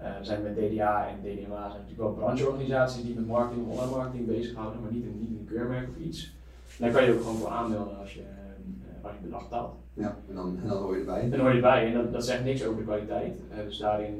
[0.00, 3.72] Uh, er zijn met DDA en DDMA zijn natuurlijk wel brancheorganisaties die met marketing of
[3.72, 6.34] online marketing bezighouden, maar niet in, niet in een keurmerk of iets.
[6.78, 9.74] En daar kan je ook gewoon voor aanmelden als je, uh, als je bedrag betaalt.
[9.92, 11.30] Ja, en dan, en dan hoor je erbij.
[11.30, 13.36] Dan hoor je erbij en dat, dat zegt niks over de kwaliteit.
[13.50, 14.16] Uh, dus daarin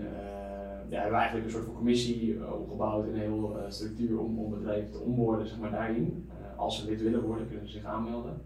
[0.89, 4.91] ja, hebben we eigenlijk een soort van commissie opgebouwd, een hele structuur om, om bedrijven
[4.91, 6.29] te onboorden zeg maar, daarin.
[6.57, 8.41] als ze lid willen worden, kunnen ze zich aanmelden.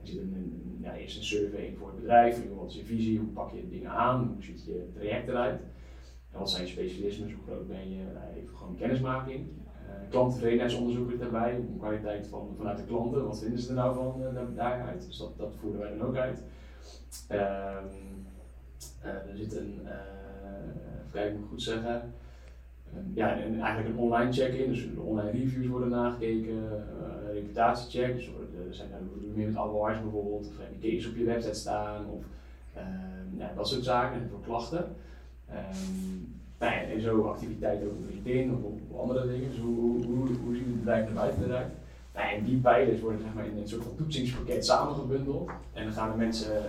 [0.00, 3.28] Er zit een, ja, eerst een survey voor het bedrijf, wat is je visie, hoe
[3.28, 5.60] pak je dingen aan, hoe ziet je traject eruit.
[6.32, 9.48] En wat zijn je specialismes, hoe groot ben je, nou, even gewoon kennismaking.
[9.48, 13.94] Uh, klanttevredenheidsonderzoek is daarbij, de kwaliteit van, vanuit de klanten, wat vinden ze er nou
[13.94, 15.06] van uh, daaruit.
[15.06, 16.42] Dus dat, dat voeren wij dan ook uit.
[17.30, 17.38] Uh,
[19.02, 22.12] er zit een, even kijken, moet ik goed zeggen,
[23.14, 28.26] ja, en eigenlijk een online check-in, dus de online reviews worden nagekeken, uh, reputatiecheck, dus
[28.68, 29.00] er zijn daar
[29.34, 32.24] meer met awards bijvoorbeeld, of heb je op je website staan, of
[33.38, 34.84] ja, dat soort zaken, en voor klachten.
[35.50, 39.50] Um, nou en zo activiteiten ook op LinkedIn of andere dingen.
[39.50, 41.72] Dus hoe, hoe, hoe, hoe ziet het bedrijf buiten eruit?
[42.14, 45.50] Nou, en die pijlers worden zeg maar, in een soort van toetsingspakket samengebundeld.
[45.72, 46.62] En dan gaan de mensen uh,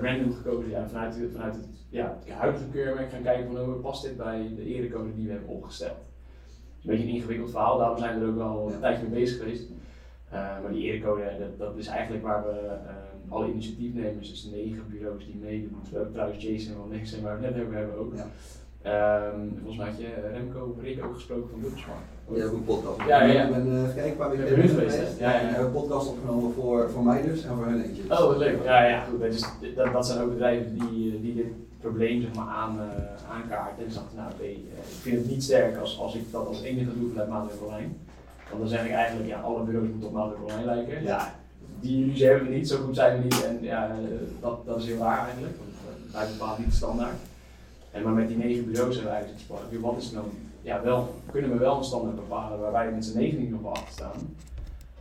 [0.00, 4.02] random gekozen ja, vanuit, vanuit het, ja, het huidige keurmerk gaan kijken van hoe past
[4.02, 5.96] dit bij de erecode die we hebben opgesteld.
[5.96, 9.08] Het is een beetje een ingewikkeld verhaal, daarom zijn we er ook wel een tijdje
[9.08, 9.68] mee bezig geweest.
[10.32, 14.88] Uh, maar die erecode, dat, dat is eigenlijk waar we uh, alle initiatiefnemers, dus negen
[14.88, 15.76] bureaus die meedoen,
[16.12, 18.12] trouwens Jason wel niks zijn waar we het net over hebben ook.
[18.14, 19.32] Ja.
[19.32, 22.13] Um, volgens mij had je Remco Rick ook gesproken van Dutchmark.
[22.32, 23.08] Ja, ook een podcast.
[23.08, 23.42] Ja, ja.
[23.42, 25.18] Ik ben uh, kijken, een paar weken geleden geweest.
[25.18, 25.40] Ja, ja.
[25.40, 28.02] En hebben een podcast opgenomen voor, voor mij dus en voor hun eentje.
[28.02, 28.64] Oh, wat leuk.
[28.64, 29.20] Ja, ja, goed.
[29.20, 29.44] Dus,
[29.74, 31.46] dat, dat zijn ook bedrijven die, die dit
[31.80, 33.84] probleem zeg maar, aan, uh, aankaarten.
[33.84, 36.98] En dacht, nou okay, ik vind het niet sterk als, als ik dat als enige
[36.98, 37.88] doe vanuit Maatwerk Online.
[38.48, 41.02] Want dan zeg ik eigenlijk, ja, alle bureaus moeten op Maatwerk Online lijken.
[41.02, 41.34] Ja,
[41.80, 43.44] die illusie hebben we niet, zo goed zijn we niet.
[43.44, 43.90] En ja,
[44.40, 45.70] dat, dat is heel waar eigenlijk, want
[46.12, 47.16] wij bepalen niet standaard.
[47.90, 50.26] En maar met die negen bureaus hebben we eigenlijk gesproken, wat is nou,
[50.64, 53.64] ja, wel, kunnen we wel een standaard bepalen waar wij met z'n negen niet op
[53.64, 54.36] achter staan.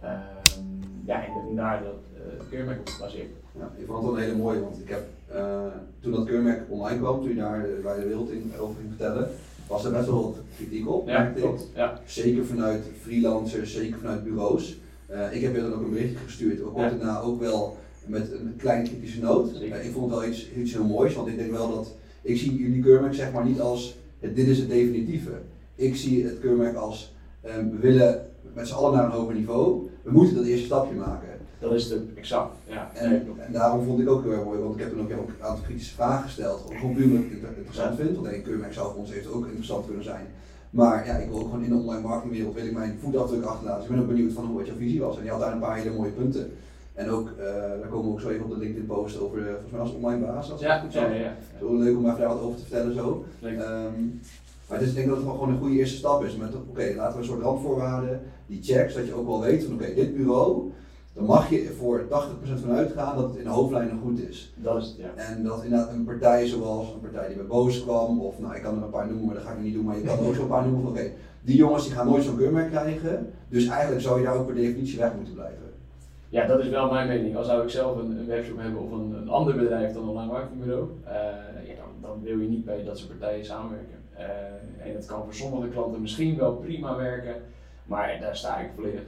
[0.03, 3.29] Um, ja, en, daar dat uh, keurmerk op gebaseerd.
[3.59, 5.03] Ja, ik vond het wel een hele mooie, want ik heb
[5.35, 5.65] uh,
[5.99, 8.89] toen dat keurmerk online kwam, toen je daar de, waar de wereld in, over ging
[8.89, 9.29] vertellen,
[9.67, 11.07] was er best wel wat kritiek op.
[11.07, 11.67] Ja, klopt.
[11.75, 11.99] Ja.
[12.05, 14.77] Zeker vanuit freelancers, zeker vanuit bureaus.
[15.11, 16.89] Uh, ik heb je dan ook een berichtje gestuurd, ook ja.
[16.89, 19.61] daarna ook wel met een kleine kritische noot.
[19.61, 22.55] Ik vond het wel iets, iets heel moois, want ik denk wel dat, ik zie
[22.55, 25.31] jullie keurmerk zeg maar niet als, dit is het definitieve.
[25.75, 27.13] Ik zie het keurmerk als,
[27.57, 28.21] um, we willen
[28.53, 31.29] met z'n allen naar een hoger niveau, we moeten dat eerste stapje maken.
[31.59, 32.91] Dat is het exact, ja.
[32.93, 35.25] En, en, daarom vond ik ook heel erg mooi, want ik heb toen ook een
[35.39, 38.91] aantal kritische vragen gesteld, gewoon puur omdat ik het interessant vind, want een keurmerk zou
[38.91, 40.27] voor ons even ook interessant kunnen zijn.
[40.73, 43.81] Maar ja, ik wil ook gewoon in de online marketingwereld wil ik mijn voetafdruk achterlaten.
[43.81, 45.15] Dus ik ben ook benieuwd van hoe wat jouw visie was.
[45.15, 46.51] En die had daar een paar hele mooie punten.
[46.93, 49.45] En ook, uh, daar komen we ook zo even op de LinkedIn post over, uh,
[49.45, 50.51] volgens mij als online baas.
[50.51, 50.99] Als ja, goed zo.
[50.99, 51.35] Ja, ja, ja.
[51.59, 53.25] Zo leuk om daar wat over te vertellen zo.
[53.43, 54.21] Um,
[54.73, 56.35] maar dus ik denk dat het gewoon een goede eerste stap is.
[56.35, 59.63] Met oké, okay, laten we een soort randvoorwaarden, die checks, dat je ook wel weet
[59.63, 60.71] van oké, okay, dit bureau,
[61.13, 62.09] dan mag je voor 80%
[62.61, 64.53] van uitgaan dat het in de hoofdlijnen goed is.
[64.55, 65.23] Dat is het, ja.
[65.23, 68.61] En dat inderdaad een partij zoals een partij die bij Boos kwam, of nou ik
[68.61, 70.27] kan er een paar noemen, maar dat ga ik niet doen, maar je kan er
[70.27, 71.11] ook zo'n paar noemen van oké,
[71.41, 74.55] die jongens die gaan nooit zo'n keurmerk krijgen, dus eigenlijk zou je daar ook per
[74.55, 75.71] definitie weg moeten blijven.
[76.29, 77.35] Ja, dat is wel mijn mening.
[77.35, 80.09] Als zou ik zelf een, een webshop hebben of een, een ander bedrijf dan een
[80.09, 81.11] online marketingbureau, uh,
[81.67, 84.02] ja, dan, dan, wil je niet bij dat soort partijen samenwerken.
[84.17, 87.35] Uh, en dat kan voor sommige klanten misschien wel prima werken,
[87.85, 89.01] maar daar sta ik volledig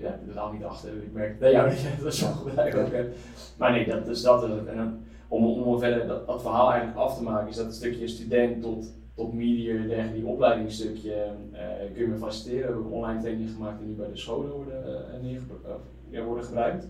[0.00, 0.90] ja, totaal niet achter.
[0.90, 3.16] Ik merk bij jou dat je dat sommige bedrijven ook hebt.
[3.56, 4.44] Maar nee, dat is dat.
[4.44, 8.08] En om, om verder dat, dat, verhaal eigenlijk af te maken, is dat een stukje
[8.08, 11.58] student tot, tot media, die opleidingsstukje uh,
[11.92, 12.66] kun je me faciliteren.
[12.68, 16.86] We hebben online training gemaakt die nu bij de scholen worden, worden gebruikt.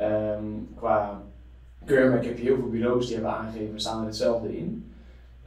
[0.00, 1.22] Um, qua
[1.84, 4.91] keurmerk heb je heel veel bureaus die hebben aangegeven, staan er hetzelfde in.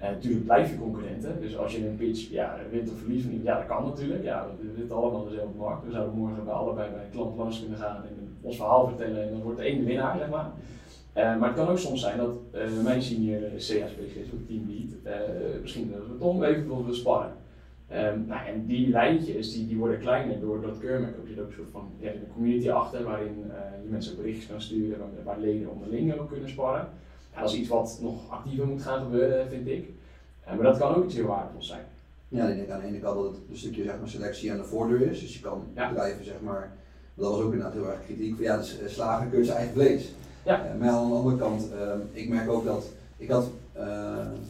[0.01, 1.41] Uh, natuurlijk blijf je concurrenten.
[1.41, 4.23] Dus als je een pitch ja, wint of verliest ja dat kan natuurlijk.
[4.23, 5.85] Ja, we zitten allemaal dezelfde markt.
[5.85, 9.23] We zouden morgen bij allebei bij een klant langs kunnen gaan en ons verhaal vertellen
[9.23, 10.51] en dan wordt de één de winnaar, zeg maar.
[11.17, 14.91] Uh, maar het kan ook soms zijn dat uh, mijn senior CA-specialist of teamlead
[15.61, 17.31] misschien dat Tom even wil sparren.
[17.91, 21.17] Um, nou, en die lijntjes die, die worden kleiner door dat keurmerk.
[21.17, 23.45] Er zit ook een soort van ja, community achter waarin
[23.83, 26.87] je mensen ook berichtjes kan sturen, waar, waar leden onderling ook kunnen sparren.
[27.39, 29.89] Dat is iets wat nog actiever moet gaan gebeuren, vind ik.
[30.47, 31.86] Uh, maar dat kan ook iets heel waardevols zijn.
[32.27, 34.57] Ja, ik denk aan de ene kant dat het een stukje zeg maar, selectie aan
[34.57, 35.19] de voordeur is.
[35.19, 35.89] Dus je kan ja.
[35.89, 36.71] bedrijven, zeg maar,
[37.13, 40.13] dat was ook inderdaad heel erg kritiek, van ja, de slager keurt zijn eigen vlees.
[40.43, 40.65] Ja.
[40.65, 42.86] Uh, maar aan de andere kant, uh, ik merk ook dat,
[43.17, 43.47] ik had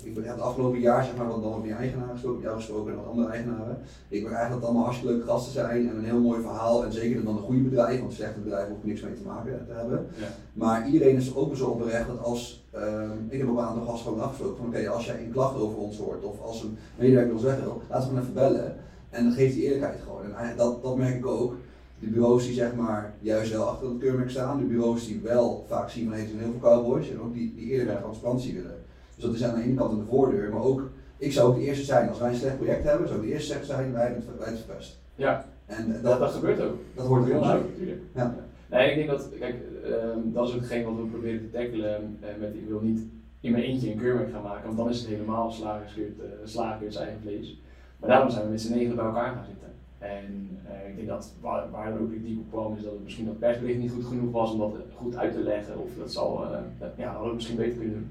[0.03, 2.91] ik heb het afgelopen jaar zeg maar wat dan met die eigenaren gesproken, jou gesproken
[2.91, 3.78] en wat andere eigenaren.
[4.07, 6.86] Ik ben eigenlijk dat allemaal hartstikke leuke gasten zijn en een heel mooi verhaal.
[6.86, 9.65] En zeker dan een goede bedrijf, want slechte bedrijven hoef ik niks mee te maken
[9.67, 10.07] te hebben.
[10.15, 10.28] Ja.
[10.53, 12.82] Maar iedereen is ook zo oprecht dat als, uh,
[13.30, 15.78] ik heb ook een aantal gasten gewoon afgesproken van oké, als jij een klacht over
[15.78, 18.76] ons hoort of als een medewerker ons weg wil, laten we gewoon even bellen.
[19.09, 20.36] En dan geeft die eerlijkheid gewoon.
[20.36, 21.55] En dat, dat merk ik ook.
[21.99, 25.65] De bureaus die zeg maar juist wel achter het keurmerk staan, de bureaus die wel
[25.67, 28.74] vaak zien van heeft heel veel cowboys en ook die, die eerlijkheid en transparantie willen.
[29.16, 31.66] Dus dat is aan de ene kant de voordeur, maar ook, ik zou ook de
[31.66, 34.24] eerste zijn, als wij een slecht project hebben, zou ik de eerste zijn, wij hebben
[34.28, 34.99] het, wij het verpest.
[35.16, 36.76] Ja, en dat, dat, gebeurt ook.
[36.95, 37.61] Dat hoort er heel bij.
[37.70, 38.01] Natuurlijk.
[38.16, 38.36] Ja.
[38.70, 39.55] Nee, ik denk dat, kijk,
[39.86, 39.93] uh,
[40.24, 42.99] dat is ook hetgeen wat we proberen te tackelen uh, met, ik wil niet
[43.39, 46.95] in mijn eentje een keurmerk gaan maken, want dan is het helemaal slagerskeurt, uh, slagerskeurt
[46.95, 47.59] eigen vlees.
[47.99, 49.70] Maar daarom zijn we met z'n negen bij elkaar gaan zitten.
[49.97, 53.03] En uh, ik denk dat waar, waar er ook kritiek op kwam, is dat het
[53.03, 55.80] misschien dat persbericht niet goed genoeg was om dat goed uit te leggen.
[55.80, 58.09] Of dat zal, uh, ja, hadden we misschien beter kunnen doen.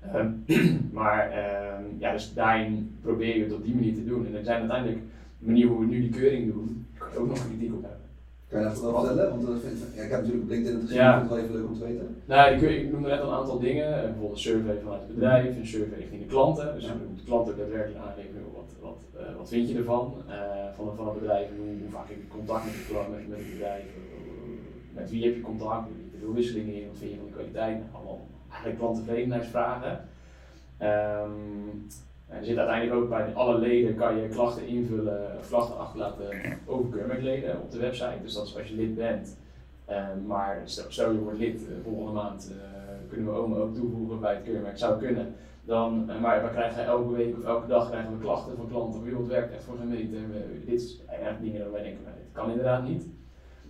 [0.00, 0.30] Ehm,
[0.98, 4.26] maar ehm, ja, dus daarin probeer je het op die manier te doen.
[4.26, 5.00] En er zijn uiteindelijk,
[5.38, 8.06] de manier hoe we nu die keuring doen, kan je ook nog kritiek op hebben.
[8.48, 9.30] Kan je dat wel vertellen?
[9.30, 11.12] Want uh, ja, ik heb natuurlijk op LinkedIn het gezien, ja.
[11.12, 12.16] ik vind het wel even leuk om te weten.
[12.24, 13.94] Nou, ik, ik noemde net al een aantal dingen.
[13.94, 16.74] Eh, bijvoorbeeld een survey vanuit het bedrijf, een survey richting de klanten.
[16.74, 16.92] Dus ja.
[17.16, 20.14] de klanten ook daadwerkelijk aangeven, wat, wat, uh, wat vind je ervan?
[20.28, 20.34] Uh,
[20.74, 23.50] van, van het bedrijf, hoe, hoe, vaak heb je contact met, de, met, met het
[23.50, 23.84] bedrijf?
[24.94, 25.84] met wie heb je contact?
[25.86, 26.86] Hoe zit er wisselingen in?
[26.86, 27.78] Wat vind je van de kwaliteit?
[27.92, 28.20] Allemaal
[28.58, 30.00] eigenlijk klanttevredenheidsvragen.
[30.82, 31.86] Um,
[32.28, 36.28] er zit uiteindelijk ook bij alle leden kan je klachten invullen, klachten achterlaten
[36.66, 38.22] over keurmerkleden op de website.
[38.22, 39.36] Dus dat is als je lid bent.
[39.90, 42.56] Um, maar stel, je wordt lid uh, volgende maand, uh,
[43.08, 45.34] kunnen we oma ook toevoegen bij het keurmerk, zou kunnen.
[45.64, 49.02] Dan, uh, maar we krijgen elke week of elke dag krijgen we klachten van klanten.
[49.02, 50.16] Wie werkt echt voor gemeente.
[50.64, 53.06] Dit is eigenlijk dingen waar wij denken, dit kan inderdaad niet.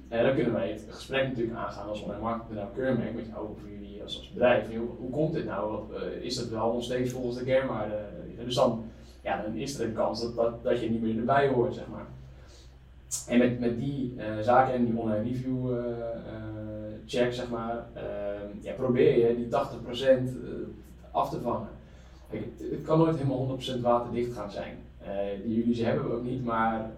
[0.08, 3.58] En dan kunnen wij het gesprek natuurlijk aangaan als online marketing keurmerk met jou of
[3.68, 4.66] jullie als, als bedrijf.
[4.98, 5.82] Hoe, komt dit nou?
[5.92, 8.06] Uh, is dat wel nog steeds volgens de kernwaarden?
[8.44, 8.84] Dus dan,
[9.22, 11.86] ja, dan is er een kans dat, dat, dat je niet meer erbij hoort, zeg
[11.88, 12.06] maar.
[13.28, 15.78] En met, met die uh, zaken en die online review uh,
[17.06, 17.86] check, zeg maar,
[18.60, 19.48] ja, probeer je die 80%
[21.10, 21.68] af te vangen.
[22.28, 24.78] Het, het, kan nooit helemaal 100% waterdicht gaan zijn.
[25.44, 26.90] Die jullie ze hebben we ook niet, maar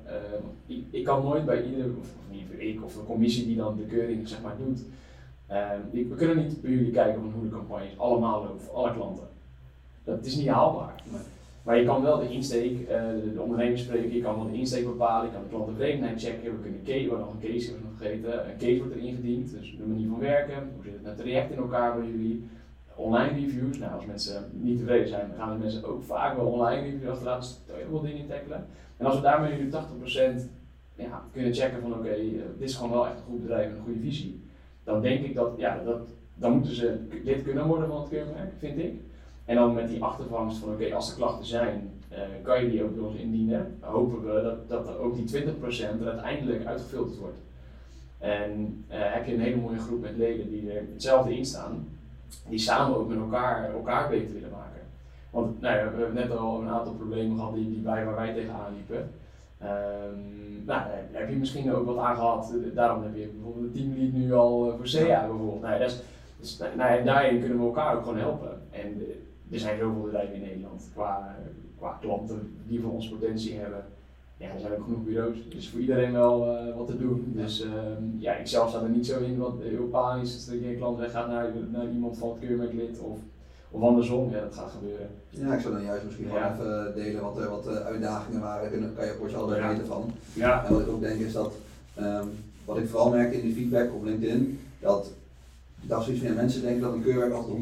[0.67, 3.87] ik, ik, kan nooit bij ieder, of, of ik of de commissie die dan de
[3.87, 4.85] keuring zeg maar doet,
[5.93, 9.29] we kunnen niet bij jullie kijken van hoe de campagnes allemaal lopen voor alle klanten.
[10.05, 11.03] Dat is niet haalbaar.
[11.63, 14.59] Maar je kan wel de insteek, uh, de, de ondernemer spreken, je kan wel de
[14.59, 17.87] insteek bepalen, je kan de klanttevredenheid checken, we kunnen case, we nog een case hebben
[17.89, 21.03] nog vergeten, een case wordt er ingediend, dus de manier van werken, hoe zit het
[21.03, 22.49] met traject in elkaar bij jullie,
[23.01, 26.47] online reviews, nou als mensen niet tevreden zijn, dan gaan de mensen ook vaak wel
[26.47, 28.67] online reviews achterlaten, dus daar je wel dingen in tackelen.
[28.97, 30.41] En als we daarmee jullie 80%
[30.95, 33.77] ja, kunnen checken van oké, uh, dit is gewoon wel echt een goed bedrijf en
[33.77, 34.43] een goede visie,
[34.85, 36.01] dan denk ik dat, ja, dat
[36.41, 38.95] dan moeten ze lid kunnen worden van het keurmerk, vind ik.
[39.45, 42.85] En dan met die achtervangst van oké, als er klachten zijn, uh, kan je die
[42.85, 43.79] ook door ons indienen.
[43.81, 47.39] Hopen we dat, dat ook die 20% er uiteindelijk uitgefilterd wordt.
[48.19, 51.89] En uh, heb je een hele mooie groep met leden die er hetzelfde in staan,
[52.49, 54.81] die samen ook met elkaar, elkaar beter willen maken.
[55.31, 58.15] Want nou ja, we hebben net al een aantal problemen gehad die, die bij waar
[58.15, 59.11] wij tegenaan liepen.
[59.63, 62.53] Um, nou, daar heb je misschien ook wat aan gehad.
[62.75, 65.63] Daarom heb je bijvoorbeeld de teamlead nu al eh, voor CA bijvoorbeeld.
[65.63, 66.03] Nou, dat is,
[66.39, 68.63] dus, nou, ja, daarin kunnen we elkaar ook gewoon helpen.
[68.71, 69.03] En
[69.51, 71.37] er zijn zoveel bedrijven in Nederland qua,
[71.79, 73.85] qua klanten die voor ons potentie hebben.
[74.41, 75.37] Ja, er zijn ook genoeg bureaus.
[75.49, 77.33] Dus voor iedereen wel uh, wat te doen.
[77.37, 77.71] Dus uh,
[78.19, 80.99] ja, ik zelf sta er niet zo in wat heel panisch is dat een klant
[80.99, 83.19] weggaat naar, naar iemand van het keurmerklid of,
[83.71, 84.31] of andersom.
[84.31, 85.09] Ja, dat gaat gebeuren.
[85.29, 86.55] Ja, ik zou dan juist misschien ja.
[86.55, 88.81] gewoon even delen wat, wat de uitdagingen waren.
[88.81, 89.69] Daar kan je op al ja.
[89.69, 90.13] weten van.
[90.33, 90.65] Ja.
[90.65, 91.53] En wat ik ook denk is dat,
[92.01, 92.29] um,
[92.65, 95.11] wat ik vooral merk in die feedback op LinkedIn, dat
[95.81, 97.59] dacht zoiets van, ja, mensen denken dat een keurwerk altijd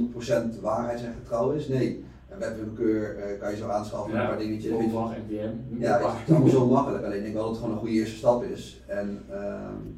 [0.56, 1.68] 100% waarheid en getrouw is.
[1.68, 2.04] Nee,
[2.42, 4.72] een webwinkelkeur uh, kan je zo aanschaffen met een paar dingetjes.
[4.72, 5.50] NPM.
[5.78, 7.04] Ja, het is allemaal zo makkelijk.
[7.04, 8.82] Alleen ik denk wel dat het gewoon een goede eerste stap is.
[8.86, 9.52] En, uh,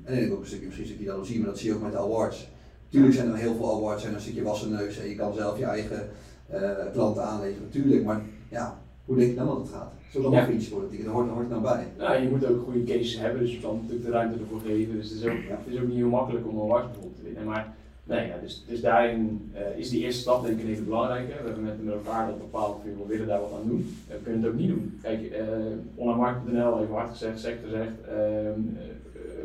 [0.05, 1.83] en ik denk ook een stukje, misschien een stukje jaloezie, maar dat zie je ook
[1.83, 2.49] met de awards.
[2.89, 5.59] Tuurlijk zijn er heel veel awards en een stukje wassen neus en je kan zelf
[5.59, 6.09] je eigen
[6.53, 6.59] uh,
[6.93, 8.05] klanten aanleveren, natuurlijk.
[8.05, 9.93] Maar ja, hoe denk je dan dat het gaat?
[10.13, 10.45] Zo dan ja.
[10.45, 11.87] vriendjespolitiek, daar hoort, hoort nou bij.
[11.99, 14.95] Ja, je moet ook goede cases hebben, dus je kan natuurlijk de ruimte ervoor geven.
[14.95, 15.59] Dus het is ook, ja.
[15.65, 17.45] het is ook niet heel makkelijk om een award bijvoorbeeld te winnen.
[17.45, 17.75] Maar
[18.05, 21.27] Nee, ja, dus, dus daarin uh, is die eerste stap denk ik een hele belangrijke.
[21.27, 23.97] We hebben met, met elkaar dat bepaald we willen daar wat aan doen.
[24.09, 24.99] We kunnen het ook niet doen.
[25.03, 25.47] Kijk, uh,
[25.95, 28.51] onlinemarkt.nl, even hard gezegd, sector zegt, uh,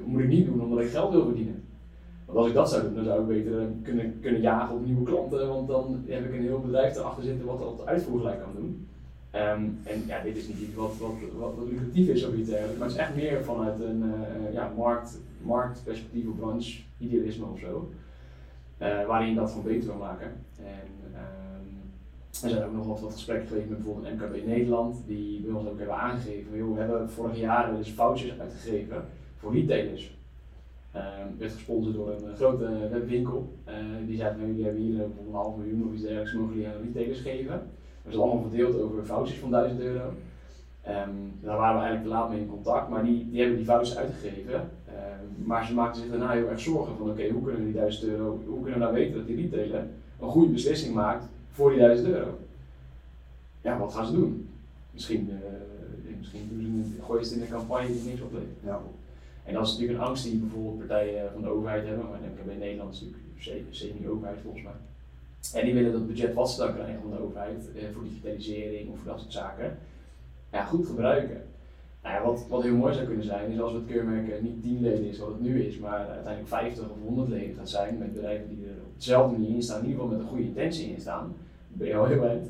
[0.05, 1.63] moet ik niet doen omdat ik geld wil verdienen.
[2.25, 5.03] Want als ik dat zou doen, dan zou ik beter kunnen, kunnen jagen op nieuwe
[5.03, 8.87] klanten, want dan heb ik een heel bedrijf erachter zitten wat dat uitvoergelijk kan doen.
[9.35, 12.79] Um, en ja, dit is niet iets wat, wat, wat, lucratief is of iets dergelijks,
[12.79, 14.03] maar het is echt meer vanuit een
[14.53, 17.89] ja, markt, marktperspectief of branche, idealisme of zo.
[18.85, 20.31] Uh, waarin dat gewoon beter wil maken.
[20.57, 21.91] En, um,
[22.43, 25.77] Er zijn ook nog wat, gesprekken geweest met bijvoorbeeld MKB Nederland, die bij ons ook
[25.77, 29.05] hebben aangegeven, joh, we hebben vorig jaar dus foutjes uitgegeven
[29.37, 30.13] voor retailers.
[30.95, 31.01] Uh,
[31.37, 33.53] werd gesponsord door een grote webwinkel.
[33.67, 33.73] Uh,
[34.07, 36.81] die zei, nou, jullie hebben hier een half miljoen of iets dergelijks, mogen jullie aan
[36.81, 37.61] retailers geven.
[38.03, 40.13] Dat is allemaal verdeeld over foutjes van 1000 euro.
[40.87, 43.65] Um, daar waren we eigenlijk te laat mee in contact, maar die, die hebben die
[43.65, 44.53] foutjes uitgegeven.
[44.53, 47.81] Um, maar ze maakten zich daarna heel erg zorgen van oké, hoe kunnen we die
[47.81, 49.87] 1000 euro, hoe kunnen we nou weten dat die retailer
[50.19, 52.37] een goede beslissing maakt voor die 1000 euro?
[53.61, 54.49] Ja, wat gaan ze doen?
[54.91, 55.35] Misschien, uh,
[56.17, 58.59] misschien doen ze een, gooien ze het in een campagne die niks oplevert.
[58.63, 58.81] Ja.
[59.43, 62.59] En dat is natuurlijk een angst die bijvoorbeeld partijen van de overheid hebben, maar MKB
[62.59, 64.73] Nederland is natuurlijk semi-overheid volgens mij.
[65.53, 68.89] En die willen dat budget wat ze dan krijgen van de overheid eh, voor digitalisering
[68.89, 69.77] of voor dat soort zaken,
[70.55, 71.41] ja, goed gebruiken.
[72.03, 74.81] Nou ja, wat, wat heel mooi zou kunnen zijn, is als het keurmerk niet 10
[74.81, 78.13] leden is wat het nu is, maar uiteindelijk 50 of 100 leden gaat zijn met
[78.13, 80.89] bedrijven die er op dezelfde manier in staan, in ieder geval met een goede intentie
[80.89, 81.33] in staan,
[81.67, 82.47] ben je al heel eind.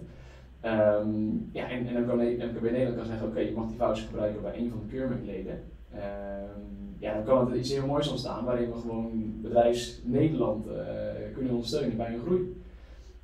[0.65, 4.07] Um, ja, en, en dan kan MKB Nederland kan zeggen, oké, je mag die voucher
[4.07, 5.59] gebruiken bij een van de keurmerkleden.
[5.93, 10.73] Um, ja, dan kan het iets heel moois ontstaan waarin we gewoon bedrijfs Nederland uh,
[11.33, 12.61] kunnen ondersteunen bij een groei.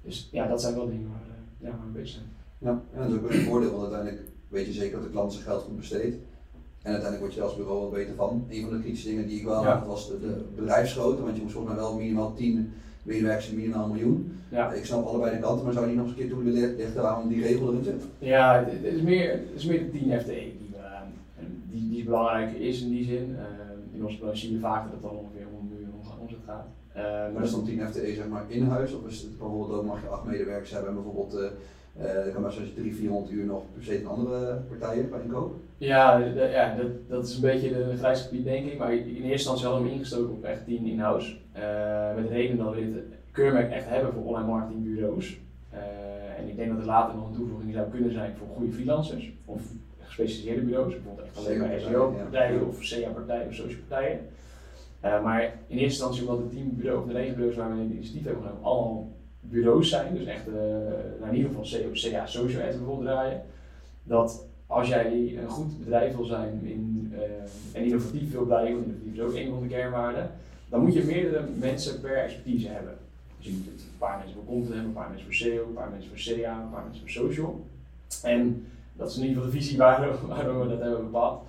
[0.04, 2.26] Dus ja, dat zijn wel dingen waar, ja, waar we bezig zijn.
[2.58, 5.34] Ja, ja, dat is ook een voordeel, want uiteindelijk weet je zeker dat de klant
[5.34, 6.16] zijn geld goed besteedt.
[6.82, 8.46] En uiteindelijk word je als bureau wel beter van.
[8.50, 11.42] Een van de kritische dingen die ik wel had was de, de bedrijfsgrootte, want je
[11.42, 12.74] moest volgens mij wel minimaal 10
[13.04, 14.40] medewerkers en minimaal een miljoen.
[14.50, 14.72] Ja.
[14.72, 16.76] Ik snap allebei de kanten, maar zou je niet nog eens een keer toe willen
[16.76, 18.04] lichten waarom die regel erin zit?
[18.20, 21.02] Ja, het is meer, het is meer de 10 FTE die, uh,
[21.70, 23.30] die, die belangrijk is in die zin.
[23.30, 23.40] Uh,
[23.94, 26.68] in onze branche zien we vaak dat het dan ongeveer om een miljoen omzet gaat.
[26.98, 29.86] Uh, maar, is dan 10 FTE zeg maar in huis of is het bijvoorbeeld ook
[29.86, 31.50] mag je 8 medewerkers hebben en bijvoorbeeld uh,
[31.94, 35.62] dan kan maar je 300, 400 uur nog per se een andere partijen bij inkopen?
[35.78, 38.78] Ja, ja dat, dat is een beetje de grijs gebied denk ik.
[38.78, 41.36] Maar in eerste instantie hadden we hem ingestoken op echt 10 in-house.
[41.56, 45.38] Uh, met de reden dat we dit keurmerk echt hebben voor online marketingbureaus.
[45.74, 45.80] Uh,
[46.40, 49.32] en ik denk dat er later nog een toevoeging zou kunnen zijn voor goede freelancers.
[49.46, 49.62] Of
[50.00, 52.66] gespecialiseerde bureaus, bijvoorbeeld echt alleen maar SEO-partijen ja.
[52.66, 54.20] of CA-partijen of social partijen.
[55.02, 57.92] Maar in eerste instantie omdat de 10 bureaus, of de 9 bureaus waar we een
[57.92, 59.08] initiatief hebben genomen, allemaal
[59.52, 60.54] bureaus zijn, dus echt uh,
[61.20, 63.42] nou in ieder geval CA Social Ads bijvoorbeeld draaien,
[64.04, 67.22] dat als jij een goed bedrijf wil zijn in, uh,
[67.72, 70.32] en innovatief wil blijven, want innovatief is ook een van de kernwaarden,
[70.70, 72.98] dan moet je meerdere mensen per expertise hebben.
[73.38, 75.74] Dus je moet een paar mensen voor content hebben, een paar mensen voor SEO, een
[75.74, 77.66] paar mensen voor CA, een paar mensen voor social.
[78.24, 81.42] En dat is in ieder geval de visie waar, waardoor we dat hebben bepaald.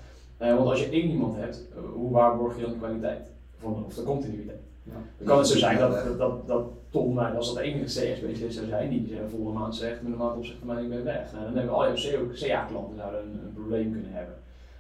[0.43, 1.63] Uh, want als je één iemand hebt,
[1.95, 3.27] hoe waarborg je dan de kwaliteit
[3.59, 4.61] van, of de continuïteit?
[4.83, 4.93] Ja.
[5.19, 8.55] Dan kan het zo zijn dat, dat, dat, dat Tom, als dat de enige CS-specialist
[8.55, 11.33] zou zijn, die de volgende maand zegt met een maand opzicht van ik ben weg.
[11.33, 14.35] Nou, dan hebben al jouw CA-klanten zouden een, een, probleem kunnen hebben.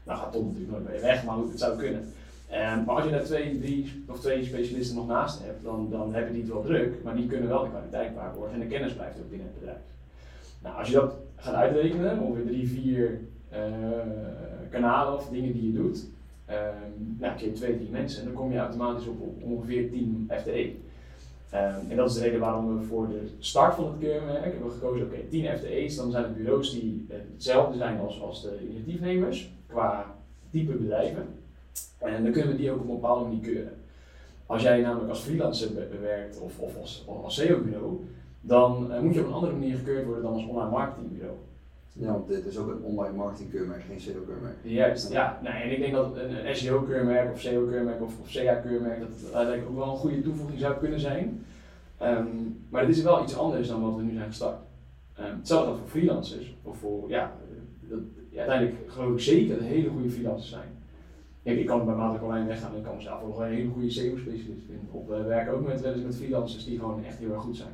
[0.05, 2.01] Nou gaat Tom natuurlijk nooit meer weg, maar het zou kunnen.
[2.01, 6.15] Um, maar als je daar twee, drie of twee specialisten nog naast hebt, dan, dan
[6.15, 8.93] hebben die het wel druk, maar die kunnen wel de kwaliteit waarborgen en de kennis
[8.93, 9.81] blijft ook binnen het bedrijf.
[10.63, 13.21] Nou, als je dat gaat uitrekenen, ongeveer drie, vier
[13.53, 13.59] uh,
[14.71, 16.07] kanalen of dingen die je doet,
[16.51, 20.75] um, nou, keer twee, drie mensen, dan kom je automatisch op, op ongeveer 10 FTE.
[21.55, 24.71] Um, en dat is de reden waarom we voor de start van het keurmerk hebben
[24.71, 28.59] gekozen, oké, okay, 10 FTE's, dan zijn het bureaus die hetzelfde zijn als, als de
[28.69, 30.15] initiatiefnemers, qua
[30.51, 31.27] type bedrijven.
[31.99, 33.73] En dan kunnen we die ook op een bepaalde manier keuren.
[34.47, 35.69] Als jij namelijk als freelancer
[36.01, 38.01] werkt of, of als, als SEO-bureau,
[38.41, 41.37] dan uh, moet je op een andere manier gekeurd worden dan als online marketingbureau.
[41.93, 44.57] Ja, want dit is ook een online marketingkeurmerk, geen SEO-keurmerk.
[44.63, 45.41] Juist, ja.
[45.43, 49.25] Nou, en ik denk dat een, een SEO-keurmerk of SEO-keurmerk of, of CA-keurmerk dat het
[49.25, 51.45] uiteindelijk ook wel een goede toevoeging zou kunnen zijn.
[52.03, 54.61] Um, maar het is wel iets anders dan wat we nu zijn gestart.
[55.21, 57.33] Um, hetzelfde voor freelancers, of voor, ja,
[58.31, 60.69] ja, uiteindelijk geloof ik zeker dat hele goede freelancers zijn.
[61.43, 63.91] Ik, ik kan bij Matrix Online weggaan en ik kan mezelf ook een hele goede
[63.91, 64.89] SEO-specialist vinden.
[64.91, 67.73] Op uh, werk ook met, eens met freelancers die gewoon echt heel erg goed zijn.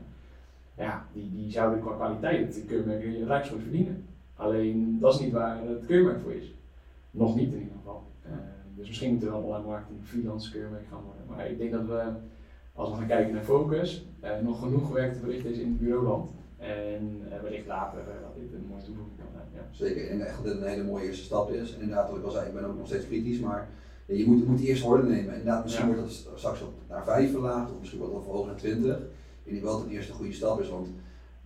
[0.77, 4.08] Ja, die, die zouden qua kwaliteit het keurmerk rijksgoed verdienen.
[4.39, 6.55] Alleen dat is niet waar het keurmerk voor is.
[7.11, 8.03] Nog niet in ieder geval.
[8.27, 8.33] Uh,
[8.77, 11.23] dus misschien moet er wel online marketing freelance keurmerk gaan worden.
[11.29, 12.03] Maar ik denk dat we,
[12.73, 15.79] als we gaan kijken naar focus, uh, nog genoeg werk te verrichten is in het
[15.79, 16.31] bureauland.
[16.57, 19.47] En uh, wellicht later dat dit een mooie toevoeging kan zijn.
[19.55, 19.69] Ja.
[19.71, 21.75] Zeker, en echt dat dit een hele mooie eerste stap is.
[21.75, 23.69] En inderdaad, wat ik al zei, ik ben ook nog steeds kritisch, maar
[24.07, 25.33] je moet, moet die eerste orde nemen.
[25.33, 28.47] En inderdaad, misschien wordt dat straks op naar 5 verlaagd, of misschien wordt dat verhoogd
[28.47, 28.97] naar 20.
[29.45, 30.89] Ik denk wel dat het eerste goede stap is, want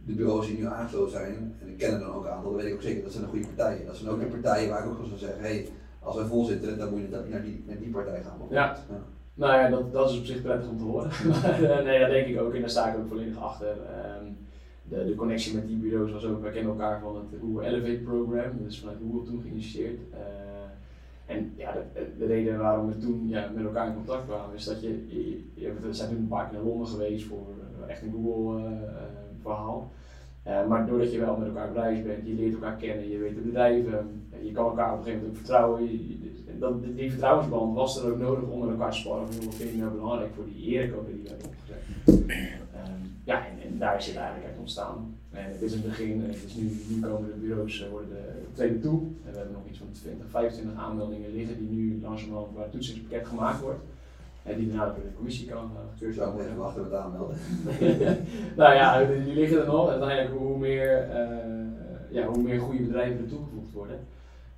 [0.06, 2.60] de bureaus die nu aangesloten zijn, en ik ken er dan ook een aantal, dan
[2.60, 3.86] weet ik ook zeker dat zijn de goede partijen.
[3.86, 5.68] Dat zijn ook de partijen waar ik ook zou zeggen, hey,
[6.00, 8.38] als wij vol zitten, dan moet je naar die, die partij gaan.
[8.50, 8.76] Ja.
[9.34, 11.10] Nou ja, dat, dat is op zich prettig om te horen.
[11.42, 13.68] Eh, nee, dat denk ik ook en daar sta ik ook volledig achter.
[13.68, 14.36] Um,
[14.82, 18.00] de, de connectie met die bureaus was ook, wij kennen elkaar van het Google Elevate
[18.04, 20.00] Program, dat is vanuit Google toen geïnitieerd.
[20.12, 20.16] Uh,
[21.26, 24.64] en ja, de, de, reden waarom we toen ja, met elkaar in contact kwamen, is
[24.64, 25.06] dat je,
[25.54, 27.46] je, we zijn toen een paar keer naar Londen geweest voor
[27.86, 28.68] echt een Google uh,
[29.42, 29.90] verhaal.
[30.46, 33.34] Uh, maar doordat je wel met elkaar bedrijf bent, je leert elkaar kennen, je weet
[33.34, 35.90] de bedrijven, je kan elkaar op een gegeven moment ook vertrouwen.
[36.58, 39.26] dat, die vertrouwensband was er ook nodig met elkaar sparren.
[39.44, 41.82] Wat vind je nou belangrijk voor die erecode die we hebben opgezet?
[42.74, 45.14] Um, ja, en, en, daar is het eigenlijk uit ontstaan.
[45.30, 48.80] En het is een begin, het is nu, nu komen de bureaus worden de tweede
[48.80, 49.00] toe.
[49.00, 52.72] En we hebben nog iets van 20, 25 aanmeldingen liggen die nu langzamerhand waar het
[52.72, 53.80] toetsingspakket gemaakt wordt.
[54.42, 56.34] En die daarna door de commissie kan gekeurd worden.
[56.34, 57.36] Zou even wachten met aanmelden?
[58.60, 59.88] nou ja, die liggen er nog.
[59.88, 63.98] Uiteindelijk hoe meer, uh, ja, hoe meer goede bedrijven er toegevoegd worden,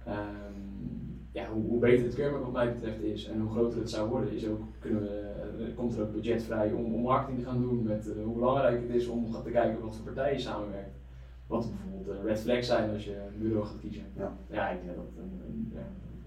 [0.08, 3.90] um, ja, hoe, hoe, beter het keurmerk wat mij betreft is en hoe groter het
[3.90, 7.38] zou worden, is ook, kunnen we, uh, komt er ook budget vrij om, om marketing
[7.38, 10.40] te gaan doen met uh, hoe belangrijk het is om te kijken wat voor partijen
[10.40, 10.92] samenwerken.
[11.46, 14.04] Wat bijvoorbeeld red flags zijn als je een bureau gaat kiezen.
[14.16, 15.72] Ja, ja ik denk dat het een, een,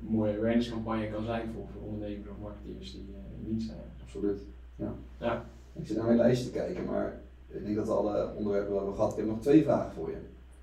[0.02, 3.17] een mooie awareness campagne kan zijn voor, voor ondernemers of marketeers die
[3.48, 3.78] niet zijn.
[4.02, 4.40] Absoluut.
[4.76, 4.94] Ja.
[5.18, 5.46] ja.
[5.74, 8.78] Ik zit naar mijn lijst te kijken, maar ik denk dat we alle onderwerpen wel
[8.78, 9.12] hebben gehad.
[9.12, 10.18] Ik heb nog twee vragen voor je.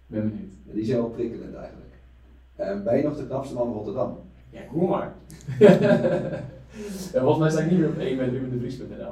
[0.06, 0.50] Ben benieuwd.
[0.64, 1.92] die zijn wel prikkelend eigenlijk.
[2.60, 4.18] Uh, ben je nog de knapste man van Rotterdam?
[4.50, 5.14] Ja, kom maar.
[7.12, 8.60] ja, volgens mij sta ik niet meer op één met Ruben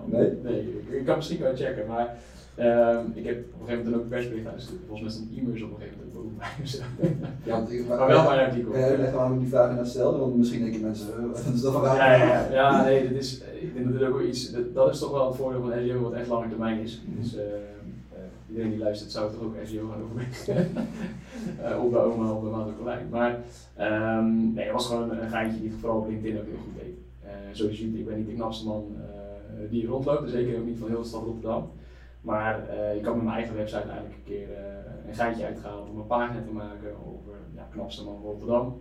[0.07, 0.31] Nee?
[0.43, 2.17] Nee, ik, ik, kan misschien wel checken, maar
[2.59, 4.81] um, ik heb op een gegeven moment ook een persbericht uitgestuurd.
[4.87, 6.49] Volgens mij stond e-mails op een gegeven moment mij.
[6.61, 6.81] Dus,
[7.49, 8.79] ja, maar, maar wel mijn artikel.
[8.79, 11.61] Ja, leg waarom ik die vraag net stelde, want misschien denken mensen, uh, dat is
[11.61, 14.53] toch een ja, ja, ja, nee, dit is, ik denk dat dit ook wel iets,
[14.53, 17.03] dat, dat is toch wel het voordeel van SEO wat echt lange termijn is.
[17.05, 17.21] Mhm.
[17.21, 17.43] Dus uh,
[18.49, 20.87] iedereen die luistert zou toch ook SEO gaan overwegen.
[21.63, 23.11] uh, op de oma, op de maand.
[23.11, 23.39] Maar
[24.19, 26.83] um, nee, het was gewoon een, een geintje die vooral op LinkedIn ook heel goed
[26.83, 27.01] deed.
[27.53, 28.97] Zoals je ziet, ik ben niet de knapste man
[29.71, 31.71] die rondloopt, zeker ook niet van heel de stad Rotterdam.
[32.23, 35.89] Maar uh, ik kan met mijn eigen website eigenlijk een keer uh, een geintje uitgehaald
[35.89, 38.81] om een pagina te maken over ja, knapste man Rotterdam.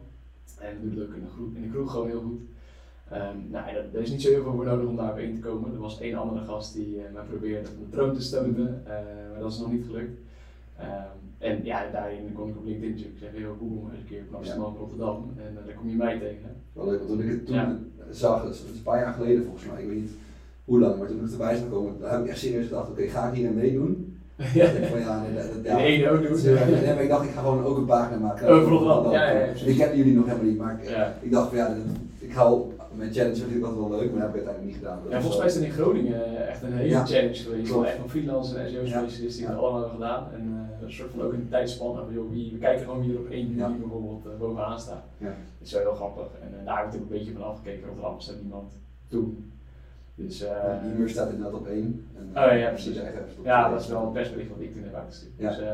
[0.59, 2.41] En dat doet ook in de, groep, in de kroeg gewoon heel goed.
[3.13, 5.73] Um, nou, er is niet zo heel veel voor nodig om daar heen te komen.
[5.73, 8.83] Er was één andere gast die uh, mij probeerde van de troon te stoten,
[9.31, 10.19] maar dat is nog niet gelukt.
[10.79, 10.87] Um,
[11.37, 14.23] en ja, daarin kon ik op LinkedIn natuurlijk zeggen, heel Google maar eens een keer
[14.23, 15.33] knapste man Rotterdam.
[15.37, 16.55] En daar kom je mij tegen.
[16.73, 19.65] Wel leuk, want toen ik het toen zag, dat is een paar jaar geleden volgens
[19.65, 20.11] mij, ik weet niet
[20.71, 23.27] hoe lang, maar toen ik erbij zou komen, heb ik echt serieus gedacht, oké, ga
[23.27, 23.93] ik hier aan meedoen?
[24.53, 24.65] Ja.
[24.65, 25.75] Ik van, ja, nee, dat, ja.
[25.75, 26.53] Nee, ook doen.
[26.53, 28.47] Maar ik dacht, ik ga gewoon ook een pagina maken.
[28.47, 30.89] Overal ja, ja, ja, Ik ken jullie nog helemaal niet, maar ik,
[31.21, 31.75] ik dacht van ja,
[32.19, 32.43] ik ga
[32.95, 34.99] mijn challenge vind ik altijd wel leuk, maar dat heb ik uiteindelijk niet gedaan.
[35.09, 37.73] Ja, volgens mij is het in Groningen echt een hele challenge geweest.
[37.73, 40.27] Echt van freelance en SEO specialisten die het allemaal hebben gedaan.
[40.33, 41.99] En uh, een soort van ook een tijdspan.
[42.13, 45.03] Joh, we kijken gewoon wie er op één juni bijvoorbeeld uh, bovenaan staat.
[45.17, 46.27] Dat is wel heel grappig.
[46.41, 47.87] En uh, daar heb ik ook een beetje van afgekeken.
[47.87, 48.71] Rotterdam staat niemand
[49.07, 49.51] toen.
[50.25, 50.49] Dus, uh,
[50.97, 52.07] ja, staat inderdaad op één.
[52.17, 52.97] En, oh ja, precies.
[53.43, 55.33] Ja, dat is wel het persbericht wat ik toen heb uitgestuurd.
[55.37, 55.49] Ja.
[55.49, 55.73] Dus uh,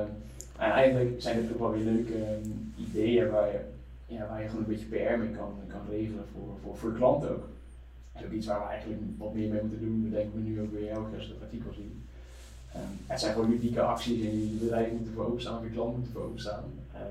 [0.60, 3.60] eigenlijk zijn het ook wel weer leuke um, ideeën waar je,
[4.06, 6.98] ja, waar je gewoon een beetje PR mee kan, kan regelen voor, voor, voor de
[6.98, 7.48] klant ook.
[8.12, 10.62] Dat is ook iets waar we eigenlijk wat meer mee moeten doen, bedenken we nu
[10.62, 12.04] ook weer elke keer als we het artikel zien.
[12.76, 16.06] Um, het zijn gewoon unieke acties en je bedrijf moet ervoor openstaan, je klant moet
[16.06, 16.64] ervoor openstaan.
[16.94, 17.02] Uh,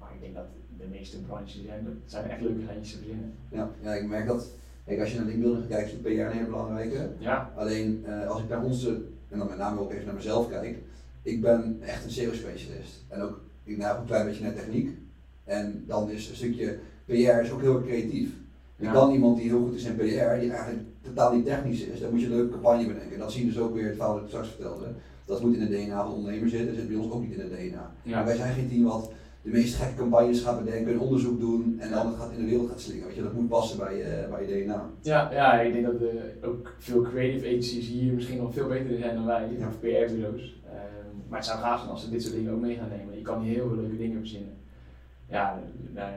[0.00, 0.44] maar ik denk dat
[0.78, 3.32] de meeste branches zijn, dat zijn echt leuke geintjes te verzinnen.
[3.48, 4.50] Ja, ja, ik merk dat
[4.88, 7.08] Kijk, als je naar linkbuilding kijkt, is PR een hele belangrijke.
[7.18, 7.52] Ja.
[7.56, 8.88] Alleen uh, als ik naar onze,
[9.28, 10.78] en dan met name ook even naar mezelf kijk,
[11.22, 13.04] ik ben echt een SEO-specialist.
[13.08, 14.90] En ook, ik nou een klein beetje naar techniek.
[15.44, 18.30] En dan is een stukje PR is ook heel erg creatief.
[18.76, 18.92] Je ja.
[18.92, 22.10] kan iemand die heel goed is in PR, die eigenlijk totaal niet technisch is, dan
[22.10, 23.18] moet je een leuke campagne bedenken.
[23.18, 24.86] Dat zien dus ook weer het verhaal dat ik straks vertelde.
[25.24, 27.38] Dat moet in de DNA van de ondernemer zitten, dat zit bij ons ook niet
[27.38, 27.92] in de DNA.
[28.02, 28.24] Ja.
[28.24, 29.10] wij zijn geen team wat
[29.42, 32.68] de meest gekke campagnes gaat bedenken, een onderzoek doen en dan gaat in de wereld
[32.68, 33.06] gaat slingen.
[33.06, 34.90] Weet je, dat moet passen bij, uh, bij je DNA.
[35.00, 38.98] Ja, ja, ik denk dat de, ook veel creative agencies hier misschien nog veel beter
[38.98, 39.68] zijn dan wij, ja.
[39.68, 40.60] of PR-bureaus.
[40.66, 43.16] Ehm, maar het zou gaaf zijn als ze dit soort dingen ook mee gaan nemen.
[43.16, 44.56] Je kan hier heel veel leuke dingen verzinnen.
[45.28, 45.62] Ja,
[45.94, 46.12] nou,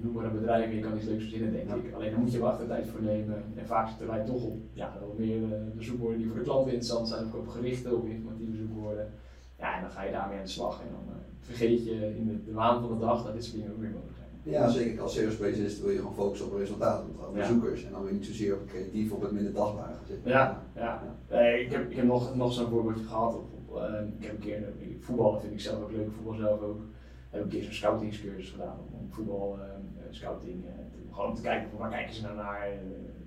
[0.00, 1.94] noem maar een bedrijf je kan iets leuks verzinnen, denk ik.
[1.94, 3.44] Alleen dan moet je wel echt tijd voor nemen.
[3.56, 5.40] En vaak zitten wij toch op ja, wel meer
[5.76, 9.12] de zoekwoorden die voor de klant interessant zijn, of op gerichte of informatieve zoekwoorden.
[9.60, 10.80] Ja, en dan ga je daarmee aan de slag.
[10.80, 13.56] En dan, uh, vergeet je in de, de waan van de dag dat dit soort
[13.56, 14.54] dingen ook weer mogelijk zijn.
[14.54, 15.02] Ja, zeker.
[15.02, 17.84] Als SEO specialist wil je gewoon focussen op resultaten, op bezoekers.
[17.84, 20.30] En dan wil je niet zozeer op creatief, op het minder tastbare zitten.
[20.30, 21.02] Ja, ja.
[21.30, 21.38] ja.
[21.40, 23.34] ik heb, ik heb nog, nog zo'n voorbeeldje gehad.
[23.34, 26.60] Op, op uh, ik heb een keer, voetballen vind ik zelf ook leuk, voetbal zelf
[26.60, 26.78] ook.
[26.78, 29.64] Ik heb een keer zo'n scoutingscursus gedaan om, voetbal, uh,
[30.10, 30.70] scouting, uh,
[31.12, 32.68] gewoon om te kijken waar kijken ze nou naar,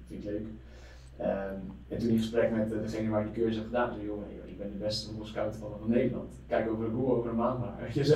[0.07, 0.47] vind ik leuk.
[1.19, 4.27] Um, en toen in gesprek met degene waar ik die cursus heb gedaan, zei jongen,
[4.53, 6.31] ik ben de beste voetbalscout van, van Nederland.
[6.47, 8.15] Kijk over de Google over een maand maar, weet je zo.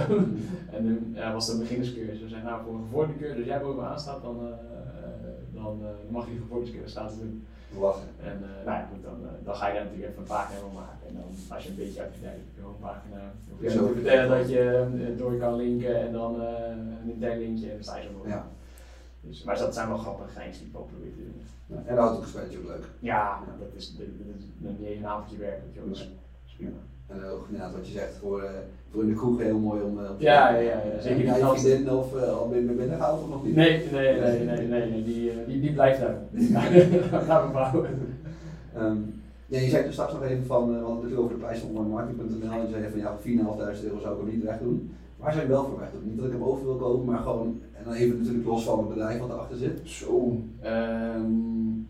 [0.75, 2.21] en toen ja, was dat een beginnerscursus.
[2.21, 4.49] We zeiden, nou voor een gevorderde als jij bovenaan staat, dan, uh,
[5.53, 7.45] dan uh, mag je die gevorderde status doen.
[7.79, 8.07] Lachen.
[8.23, 10.73] En uh, nou ja, goed, dan, dan ga je daar natuurlijk even een pagina van
[10.73, 11.07] maken.
[11.07, 13.19] En dan, als je een beetje uitgedijkt hebt, een pagina.
[13.59, 17.83] Je te vertellen dat je door kan linken en dan een intern linkje en dan
[17.83, 18.27] sta je zo.
[18.27, 18.47] Ja.
[19.21, 21.41] Dus, maar dat zijn wel grappige geintjes die ik probeer te doen.
[21.67, 21.95] Ja, en
[22.49, 22.85] is ook leuk.
[22.99, 23.55] Ja, ja.
[23.59, 24.07] dat is, dat
[24.79, 26.05] is, een avondje werk, weet je.
[27.07, 28.49] En ook inderdaad wat je zegt, voor, uh,
[28.91, 29.99] voor in de kroeg heel mooi om...
[29.99, 31.33] Uh, ja, ja, ja, zeker.
[31.33, 33.55] Heb jij vriendin of al binnen binnen gehouden of nog niet?
[33.55, 36.17] Nee, nee, nee, nee, nee, die, die, die blijft daar.
[37.27, 37.89] gaan we bouwen.
[39.49, 41.59] Ja, je zei toen straks nog even van, we hadden het natuurlijk over de prijs
[41.59, 43.31] van onlinemarketing.nl en je zei van ja, voor
[43.77, 44.91] 4.500 euro zou ik hem niet weg doen.
[45.17, 46.01] Waar zou je wel voor weg doen?
[46.05, 48.79] Niet dat ik hem over wil kopen, maar gewoon, en dan even natuurlijk los van
[48.79, 49.79] het bedrijf wat erachter zit.
[49.83, 51.87] Zo, um,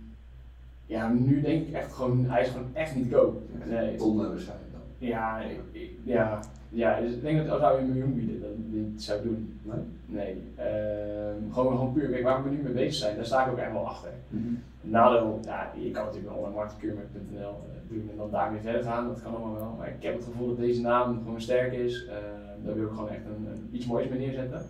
[0.88, 3.41] ja, nu denk ik echt gewoon, hij is gewoon echt niet koop.
[3.65, 3.95] Nee.
[3.95, 5.07] Ton waarschijnlijk dan.
[5.07, 8.49] Ja, ik, ja, ja, dus ik denk dat als zou je een miljoen bieden, dat
[8.55, 9.59] dit zou ik doen.
[9.61, 9.79] Nee?
[10.05, 10.35] Nee.
[11.35, 13.57] Um, gewoon, gewoon puur, kijk, waar we nu mee bezig zijn, daar sta ik ook
[13.57, 14.11] echt wel achter.
[14.29, 14.59] Mm -hmm.
[14.91, 19.21] Nadeel, ja, je kan natuurlijk een marketingkeurmerk.nl uh, doen en dan daarmee verder gaan, dat
[19.21, 19.75] kan allemaal wel.
[19.77, 22.03] Maar ik heb het gevoel dat deze naam gewoon sterk is.
[22.03, 22.11] Uh,
[22.65, 24.61] daar wil ik gewoon echt een, een, iets moois mee neerzetten.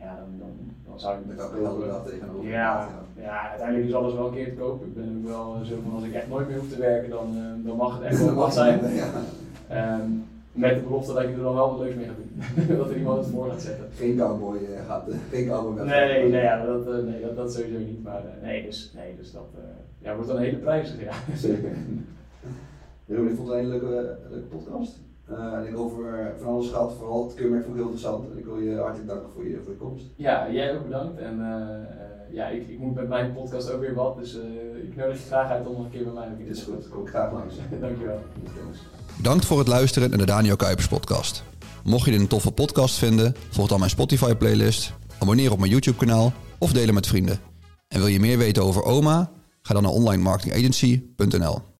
[0.00, 0.50] Ja, dan, dan,
[0.86, 2.48] dan zou ik met dat wel tegenover.
[2.48, 4.84] Ja, ja, uiteindelijk is alles wel een keer te koop.
[4.84, 7.36] Ik ben ook wel zo van als ik echt nooit meer hoef te werken, dan,
[7.36, 8.80] uh, dan mag het echt wel wat zijn.
[9.68, 9.94] Ja.
[9.98, 12.76] Um, met de belofte dat ik er dan wel wat leuks mee ga doen.
[12.76, 13.88] dat er iemand het voor gaat zetten.
[13.94, 17.52] Geen cowboy uh, gaat, uh, geen cowboy Nee, nee, ja, dat, uh, nee dat, dat
[17.52, 18.02] sowieso niet.
[18.02, 19.48] Maar nee, dus, nee, dus dat
[19.98, 21.12] ja, wordt dan een hele prijzig, ja.
[21.34, 21.70] Zeker.
[23.06, 24.16] Jeroen, ik vond het een leuke
[24.50, 24.98] podcast.
[25.30, 28.30] En ik over van alles gehad, vooral het keurmerk vond ik heel interessant.
[28.30, 30.04] En ik wil je hartelijk danken voor je, voor je komst.
[30.16, 31.18] Ja, jij ook bedankt.
[31.18, 31.40] En
[32.32, 34.34] ja, ik, ik moet met mijn podcast ook weer wat, dus
[34.82, 36.88] ik nodig je graag uit om nog een keer bij mij te Dit is goed,
[36.88, 37.54] kom ik graag langs.
[37.80, 38.22] Dankjewel.
[39.16, 41.42] Bedankt voor het luisteren naar de Daniel Kuipers podcast.
[41.84, 45.70] Mocht je dit een toffe podcast vinden, volg dan mijn Spotify playlist, abonneer op mijn
[45.70, 47.38] YouTube kanaal of delen met vrienden.
[47.88, 49.30] En wil je meer weten over OMA?
[49.62, 51.62] Ga dan naar onlinemarketingagency.nl.